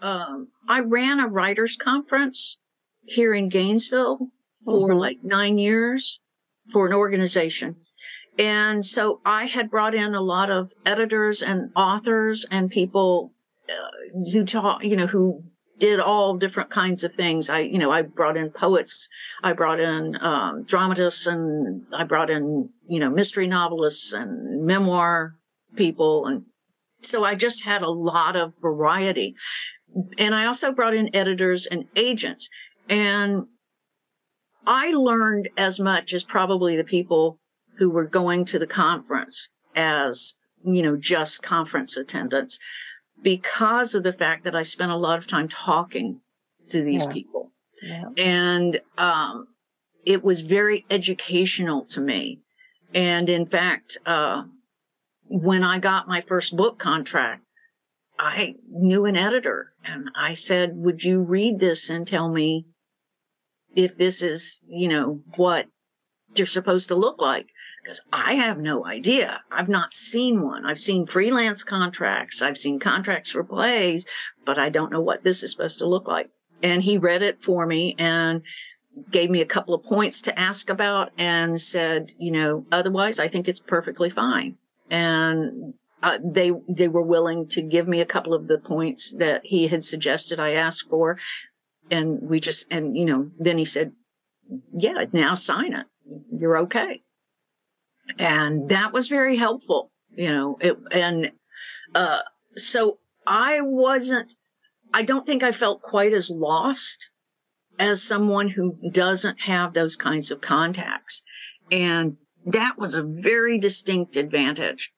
[0.00, 2.56] um i ran a writers conference
[3.02, 4.28] here in gainesville
[4.64, 4.98] for mm-hmm.
[4.98, 6.20] like nine years
[6.72, 7.74] for an organization
[8.38, 13.32] and so i had brought in a lot of editors and authors and people
[14.32, 15.42] who taught, you know, who
[15.78, 17.48] did all different kinds of things.
[17.48, 19.08] I, you know, I brought in poets,
[19.42, 25.36] I brought in um, dramatists, and I brought in, you know, mystery novelists and memoir
[25.74, 26.46] people, and
[27.00, 29.34] so I just had a lot of variety.
[30.18, 32.48] And I also brought in editors and agents,
[32.88, 33.46] and
[34.66, 37.40] I learned as much as probably the people
[37.78, 42.58] who were going to the conference as you know just conference attendants
[43.22, 46.20] because of the fact that I spent a lot of time talking
[46.68, 47.10] to these yeah.
[47.10, 47.52] people.
[47.82, 48.04] Yeah.
[48.16, 49.46] And um,
[50.04, 52.40] it was very educational to me.
[52.94, 54.44] And in fact, uh,
[55.24, 57.44] when I got my first book contract,
[58.18, 62.66] I knew an editor and I said, would you read this and tell me
[63.74, 65.68] if this is, you know, what
[66.34, 67.50] they're supposed to look like?
[67.82, 69.42] Because I have no idea.
[69.50, 70.66] I've not seen one.
[70.66, 72.42] I've seen freelance contracts.
[72.42, 74.06] I've seen contracts for plays,
[74.44, 76.30] but I don't know what this is supposed to look like.
[76.62, 78.42] And he read it for me and
[79.10, 83.28] gave me a couple of points to ask about and said, you know, otherwise I
[83.28, 84.56] think it's perfectly fine.
[84.90, 89.42] And uh, they they were willing to give me a couple of the points that
[89.44, 91.18] he had suggested I ask for,
[91.90, 93.92] and we just and you know then he said,
[94.72, 95.86] yeah, now sign it.
[96.32, 97.02] You're okay.
[98.18, 99.90] And that was very helpful.
[100.14, 101.32] you know, it, and,
[101.94, 102.20] uh,
[102.56, 104.34] so I wasn't,
[104.92, 107.10] I don't think I felt quite as lost
[107.78, 111.22] as someone who doesn't have those kinds of contacts.
[111.70, 114.92] And that was a very distinct advantage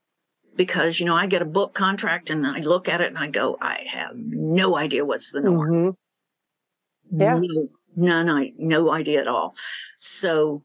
[0.56, 3.28] because, you know, I get a book contract and I look at it and I
[3.28, 5.70] go, I have no idea what's the norm.
[5.70, 7.22] Mm-hmm.
[7.22, 7.38] Yeah.
[7.38, 9.54] No, none, I, no idea at all.
[9.98, 10.64] So,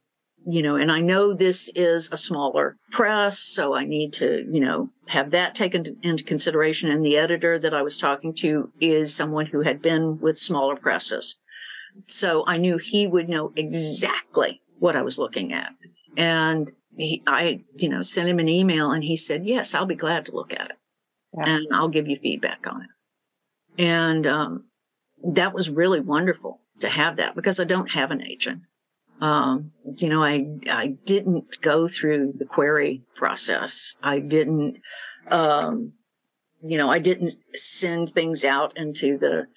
[0.49, 4.61] you know, and I know this is a smaller press, so I need to, you
[4.61, 6.89] know, have that taken into consideration.
[6.89, 10.77] And the editor that I was talking to is someone who had been with smaller
[10.77, 11.37] presses.
[12.05, 15.71] So I knew he would know exactly what I was looking at.
[16.15, 19.95] And he, I, you know, sent him an email and he said, yes, I'll be
[19.95, 20.77] glad to look at it
[21.37, 21.43] yeah.
[21.45, 23.83] and I'll give you feedback on it.
[23.83, 24.63] And, um,
[25.25, 28.61] that was really wonderful to have that because I don't have an agent.
[29.19, 33.95] Um, you know, I, I didn't go through the query process.
[34.03, 34.79] I didn't,
[35.29, 35.93] um,
[36.63, 39.47] you know, I didn't send things out into the,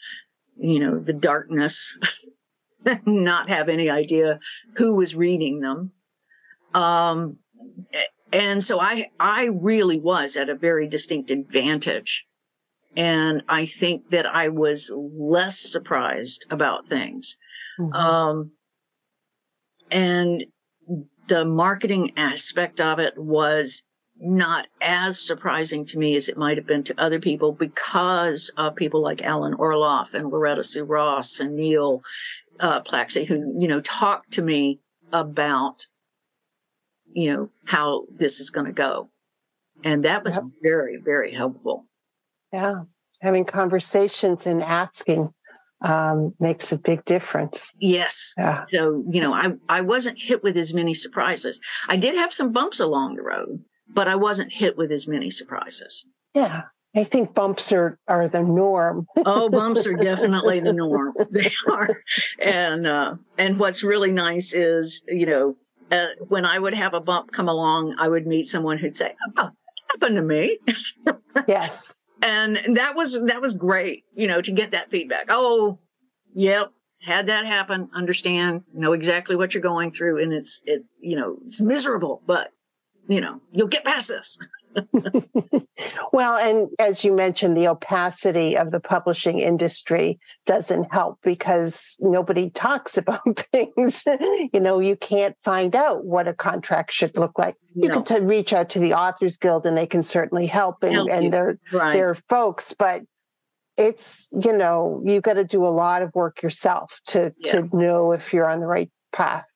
[0.57, 1.97] you know, the darkness,
[3.05, 4.41] not have any idea
[4.77, 5.93] who was reading them.
[6.73, 7.39] Um,
[8.33, 12.27] and so I, I really was at a very distinct advantage.
[12.97, 17.37] And I think that I was less surprised about things.
[17.79, 17.93] Mm-hmm.
[17.93, 18.53] Um,
[19.91, 20.45] and
[21.29, 23.85] the marketing aspect of it was
[24.17, 28.77] not as surprising to me as it might have been to other people because of
[28.77, 32.03] people like Alan Orloff and Loretta Sue Ross and Neil
[32.59, 34.81] uh, Plakcy, who, you know, talked to me
[35.13, 35.87] about
[37.13, 39.11] you know, how this is going to go.
[39.85, 40.45] And that was yep.
[40.63, 41.87] very, very helpful.
[42.53, 42.85] Yeah.
[43.21, 45.33] Having conversations and asking
[45.83, 47.75] um, makes a big difference.
[47.79, 48.35] Yes.
[48.37, 48.65] Yeah.
[48.71, 51.61] So, you know, I, I wasn't hit with as many surprises.
[51.89, 55.31] I did have some bumps along the road, but I wasn't hit with as many
[55.31, 56.07] surprises.
[56.35, 56.63] Yeah.
[56.97, 59.07] I think bumps are, are the norm.
[59.25, 61.15] oh, bumps are definitely the norm.
[61.31, 61.89] They are.
[62.41, 65.55] And, uh, and what's really nice is, you know,
[65.93, 69.15] uh, when I would have a bump come along, I would meet someone who'd say,
[69.37, 69.51] Oh,
[69.91, 70.59] happened to me.
[71.49, 72.00] yes.
[72.23, 75.27] And that was, that was great, you know, to get that feedback.
[75.29, 75.79] Oh,
[76.35, 76.73] yep.
[77.03, 80.23] Had that happen, understand, know exactly what you're going through.
[80.23, 82.53] And it's, it, you know, it's miserable, but
[83.09, 84.39] you know, you'll get past this.
[86.13, 92.51] well, and as you mentioned, the opacity of the publishing industry doesn't help because nobody
[92.51, 93.21] talks about
[93.53, 94.05] things.
[94.53, 97.57] you know, you can't find out what a contract should look like.
[97.75, 97.87] No.
[97.87, 100.95] You can t- reach out to the Authors Guild and they can certainly help and,
[100.95, 101.93] help and they're, right.
[101.93, 103.03] they're folks, but
[103.77, 107.53] it's, you know, you've got to do a lot of work yourself to, yeah.
[107.53, 109.47] to know if you're on the right path.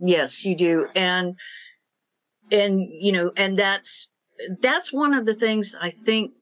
[0.00, 0.88] Yes, you do.
[0.94, 1.38] And,
[2.50, 4.10] and, you know, and that's,
[4.60, 6.32] that's one of the things I think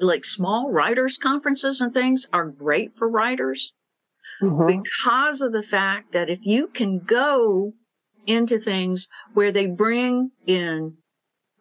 [0.00, 3.72] like small writers conferences and things are great for writers
[4.40, 4.82] mm-hmm.
[4.82, 7.72] because of the fact that if you can go
[8.26, 10.96] into things where they bring in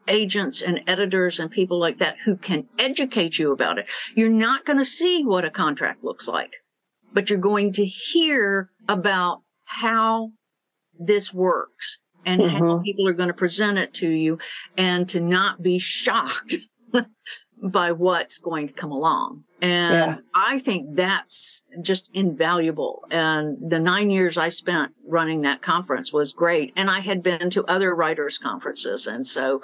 [0.07, 4.65] agents and editors and people like that who can educate you about it, you're not
[4.65, 6.55] going to see what a contract looks like,
[7.13, 10.31] but you're going to hear about how
[10.99, 12.57] this works and mm-hmm.
[12.57, 14.37] how people are going to present it to you
[14.77, 16.55] and to not be shocked
[17.63, 19.43] by what's going to come along.
[19.61, 20.17] And yeah.
[20.33, 23.05] I think that's just invaluable.
[23.11, 26.73] And the nine years I spent running that conference was great.
[26.75, 29.05] And I had been to other writers conferences.
[29.05, 29.61] And so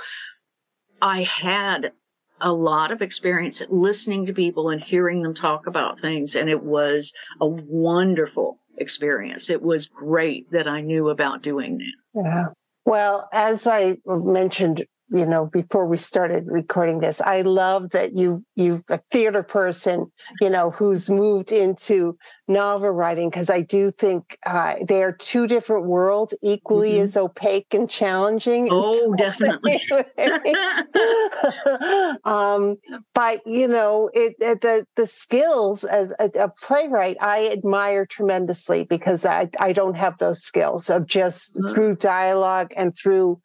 [1.02, 1.94] I had
[2.40, 6.36] a lot of experience listening to people and hearing them talk about things.
[6.36, 9.50] And it was a wonderful experience.
[9.50, 12.22] It was great that I knew about doing that.
[12.24, 12.46] Yeah.
[12.86, 18.44] Well, as I mentioned you know, before we started recording this, I love that you
[18.56, 22.18] you a theater person, you know, who's moved into
[22.50, 27.04] novel writing because I do think uh, they are two different worlds, equally mm-hmm.
[27.04, 28.68] as opaque and challenging.
[28.70, 29.82] Oh, definitely.
[32.26, 32.76] um,
[33.14, 38.84] but you know, it, it, the the skills as a, a, playwright, I admire tremendously
[38.84, 41.74] because I I don't have those skills of just mm-hmm.
[41.74, 43.40] through dialogue and through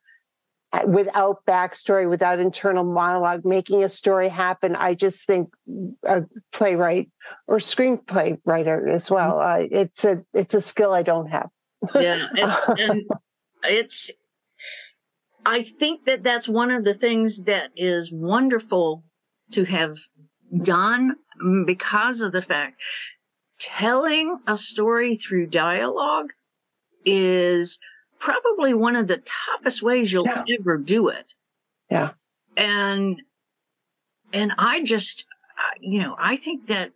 [0.73, 4.75] Uh, without backstory, without internal monologue, making a story happen.
[4.75, 5.51] I just think
[6.07, 7.11] a playwright
[7.47, 9.15] or screenplay writer as mm-hmm.
[9.15, 9.41] well.
[9.41, 11.51] Uh, it's a it's a skill I don't have.
[11.95, 13.03] yeah, and, and
[13.65, 14.11] it's.
[15.45, 19.05] I think that that's one of the things that is wonderful
[19.51, 19.99] to have
[20.63, 22.81] done mm, because of the fact
[23.59, 26.31] telling a story through dialogue
[27.05, 27.79] is
[28.23, 30.45] probably one of the toughest ways you'll yeah.
[30.61, 31.35] ever do it.
[31.91, 32.11] Yeah.
[32.57, 33.21] And
[34.33, 35.27] and I just,
[35.81, 36.93] you know, I think that,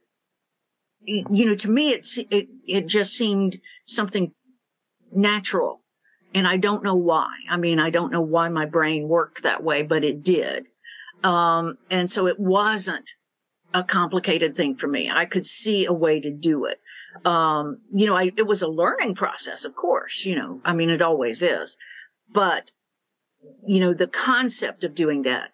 [1.05, 4.33] you know, to me, it's, it, it just seemed something
[5.13, 5.83] natural.
[6.35, 7.35] And I don't know why.
[7.51, 10.67] I mean, I don't know why my brain worked that way, but it did.
[11.23, 13.11] Um, and so it wasn't
[13.75, 15.11] a complicated thing for me.
[15.11, 16.81] I could see a way to do it.
[17.25, 20.91] Um, you know, I, it was a learning process, of course, you know, I mean,
[20.91, 21.77] it always is,
[22.33, 22.73] but
[23.67, 25.51] you know, the concept of doing that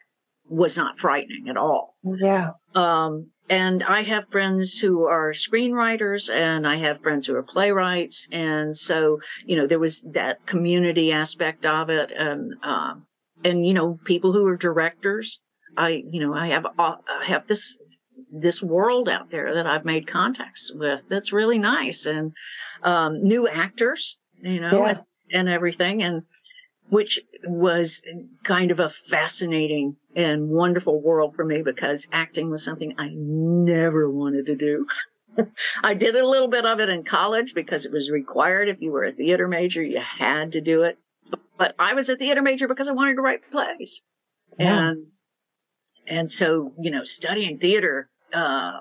[0.49, 1.97] was not frightening at all.
[2.05, 2.51] Yeah.
[2.75, 8.29] Um, and I have friends who are screenwriters and I have friends who are playwrights.
[8.33, 12.13] And so, you know, there was that community aspect of it.
[12.13, 13.07] And, um,
[13.45, 15.41] and, you know, people who are directors.
[15.77, 17.79] I, you know, I have, uh, I have this,
[18.33, 21.09] this world out there that I've made contacts with.
[21.09, 22.07] That's really nice.
[22.07, 22.33] And,
[22.83, 24.89] um, new actors, you know, yeah.
[24.89, 26.03] and, and everything.
[26.03, 26.23] And,
[26.93, 28.03] which was
[28.45, 34.11] kind of a fascinating and wonderful world for me because acting was something I never
[34.11, 34.87] wanted to do.
[35.83, 38.69] I did a little bit of it in college because it was required.
[38.69, 40.99] If you were a theater major, you had to do it.
[41.57, 44.03] But I was a theater major because I wanted to write plays.
[44.59, 44.91] Yeah.
[44.91, 45.07] And,
[46.07, 48.81] and so, you know, studying theater, uh,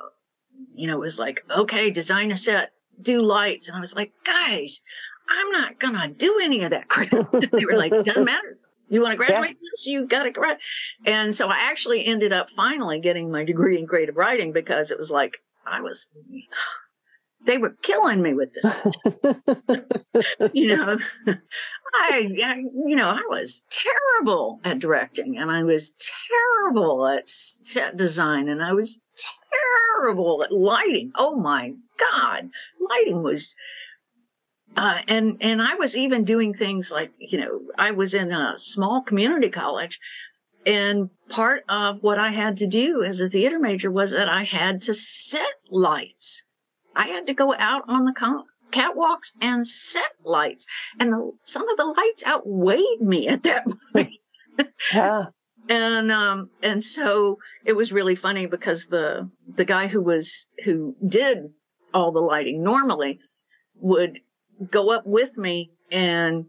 [0.74, 2.72] you know, it was like, okay, design a set,
[3.02, 3.68] do lights.
[3.68, 4.82] And I was like, guys,
[5.30, 7.32] I'm not gonna do any of that crap.
[7.52, 8.58] they were like, doesn't matter.
[8.90, 9.52] You want to graduate?
[9.52, 9.70] Yeah.
[9.74, 10.62] Yes, you got to graduate.
[11.06, 14.98] And so I actually ended up finally getting my degree in creative writing because it
[14.98, 16.10] was like I was,
[17.46, 18.86] they were killing me with this.
[20.54, 20.98] you know,
[21.94, 25.96] I, I, you know, I was terrible at directing and I was
[26.40, 29.02] terrible at set design and I was
[30.00, 31.12] terrible at lighting.
[31.16, 33.56] Oh my God, lighting was
[34.76, 38.58] uh, and and I was even doing things like you know I was in a
[38.58, 40.00] small community college,
[40.66, 44.44] and part of what I had to do as a theater major was that I
[44.44, 46.46] had to set lights.
[46.96, 50.66] I had to go out on the con- catwalks and set lights,
[51.00, 54.14] and the, some of the lights outweighed me at that point.
[54.94, 55.26] yeah.
[55.70, 60.96] and um and so it was really funny because the the guy who was who
[61.08, 61.50] did
[61.94, 63.20] all the lighting normally
[63.76, 64.20] would
[64.70, 66.46] go up with me and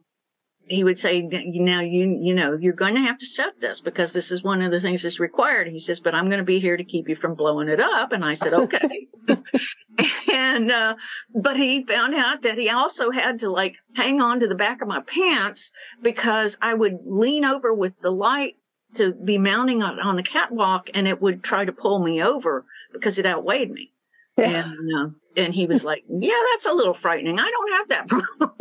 [0.67, 4.13] he would say, now you, you know, you're going to have to set this because
[4.13, 5.69] this is one of the things that's required.
[5.69, 8.13] He says, but I'm going to be here to keep you from blowing it up.
[8.13, 9.09] And I said, okay.
[10.33, 10.95] and, uh,
[11.35, 14.81] but he found out that he also had to like hang on to the back
[14.81, 18.57] of my pants because I would lean over with the light
[18.95, 22.65] to be mounting on, on the catwalk and it would try to pull me over
[22.93, 23.92] because it outweighed me.
[24.39, 24.65] Yeah.
[24.65, 27.39] And, uh, and he was like, "Yeah, that's a little frightening.
[27.39, 28.53] I don't have that problem."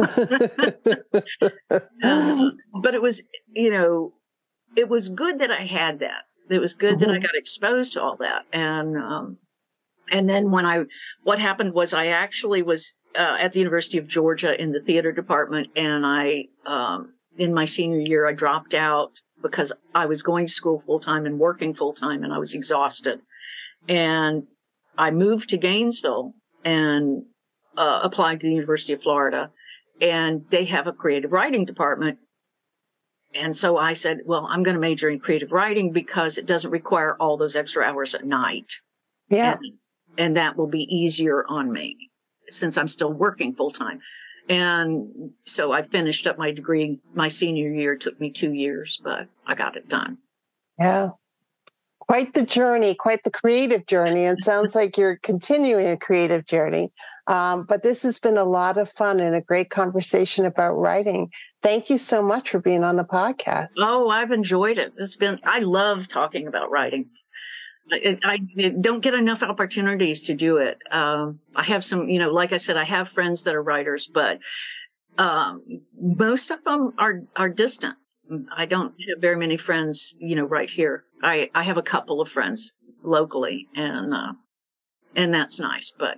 [2.03, 2.51] uh,
[2.83, 4.13] but it was, you know,
[4.75, 6.23] it was good that I had that.
[6.49, 6.99] It was good mm-hmm.
[6.99, 7.23] that I mm-hmm.
[7.23, 9.37] got exposed to all that, and um,
[10.11, 10.83] and then when I,
[11.23, 15.11] what happened was I actually was uh, at the University of Georgia in the theater
[15.11, 20.47] department, and I, um, in my senior year, I dropped out because I was going
[20.47, 23.21] to school full time and working full time, and I was exhausted,
[23.87, 24.47] and
[24.97, 26.33] I moved to Gainesville
[26.63, 27.23] and
[27.77, 29.51] uh, applied to the University of Florida,
[29.99, 32.19] and they have a creative writing department.
[33.33, 36.71] And so I said, well, I'm going to major in creative writing because it doesn't
[36.71, 38.73] require all those extra hours at night.
[39.29, 39.53] Yeah.
[39.53, 39.73] And,
[40.17, 42.09] and that will be easier on me
[42.49, 44.01] since I'm still working full time.
[44.49, 46.99] And so I finished up my degree.
[47.13, 50.17] My senior year took me two years, but I got it done.
[50.77, 51.11] Yeah
[52.07, 54.25] quite the journey, quite the creative journey.
[54.25, 56.91] And sounds like you're continuing a creative journey.
[57.27, 61.29] Um, but this has been a lot of fun and a great conversation about writing.
[61.61, 63.73] Thank you so much for being on the podcast.
[63.79, 64.93] Oh, I've enjoyed it.
[64.97, 67.09] It's been, I love talking about writing.
[67.91, 68.37] I, I
[68.81, 70.77] don't get enough opportunities to do it.
[70.91, 74.09] Um, I have some, you know, like I said, I have friends that are writers,
[74.11, 74.39] but
[75.17, 77.95] um, most of them are are distant.
[78.55, 81.03] I don't have very many friends, you know, right here.
[81.23, 82.73] I, I have a couple of friends
[83.03, 84.33] locally and, uh,
[85.15, 86.17] and that's nice, but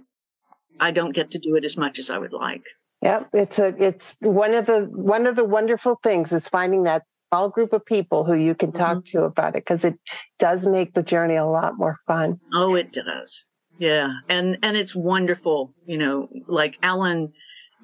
[0.79, 2.65] I don't get to do it as much as I would like.
[3.01, 3.29] Yep.
[3.33, 7.03] it's a it's one of the one of the wonderful things is finding that
[7.33, 9.17] small group of people who you can talk mm-hmm.
[9.17, 9.95] to about it because it
[10.39, 12.39] does make the journey a lot more fun.
[12.53, 13.47] Oh, it does.
[13.79, 15.73] Yeah, and and it's wonderful.
[15.85, 17.33] You know, like Alan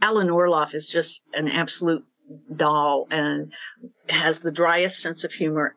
[0.02, 2.06] Alan Orloff is just an absolute
[2.56, 3.54] doll and
[4.10, 5.76] has the driest sense of humor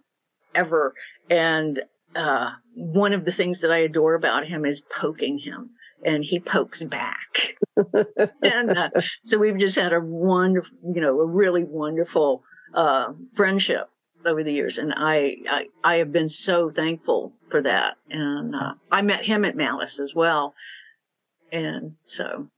[0.55, 0.95] ever.
[1.31, 1.83] And
[2.15, 5.71] uh, one of the things that I adore about him is poking him,
[6.05, 7.57] and he pokes back.
[8.43, 8.91] and uh,
[9.25, 12.43] so we've just had a wonderful, you know, a really wonderful
[12.75, 13.89] uh, friendship
[14.25, 17.95] over the years, and I, I I have been so thankful for that.
[18.11, 20.55] And uh, I met him at Malice as well.
[21.51, 22.49] And so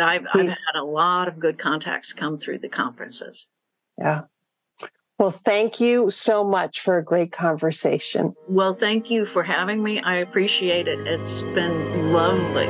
[0.00, 3.48] I've, I've had a lot of good contacts come through the conferences.
[3.98, 4.22] Yeah.
[5.18, 8.34] Well, thank you so much for a great conversation.
[8.48, 10.00] Well, thank you for having me.
[10.00, 10.98] I appreciate it.
[11.06, 12.66] It's been lovely.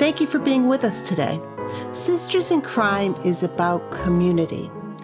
[0.00, 1.40] Thank you for being with us today.
[1.92, 4.70] Sisters in Crime is about community.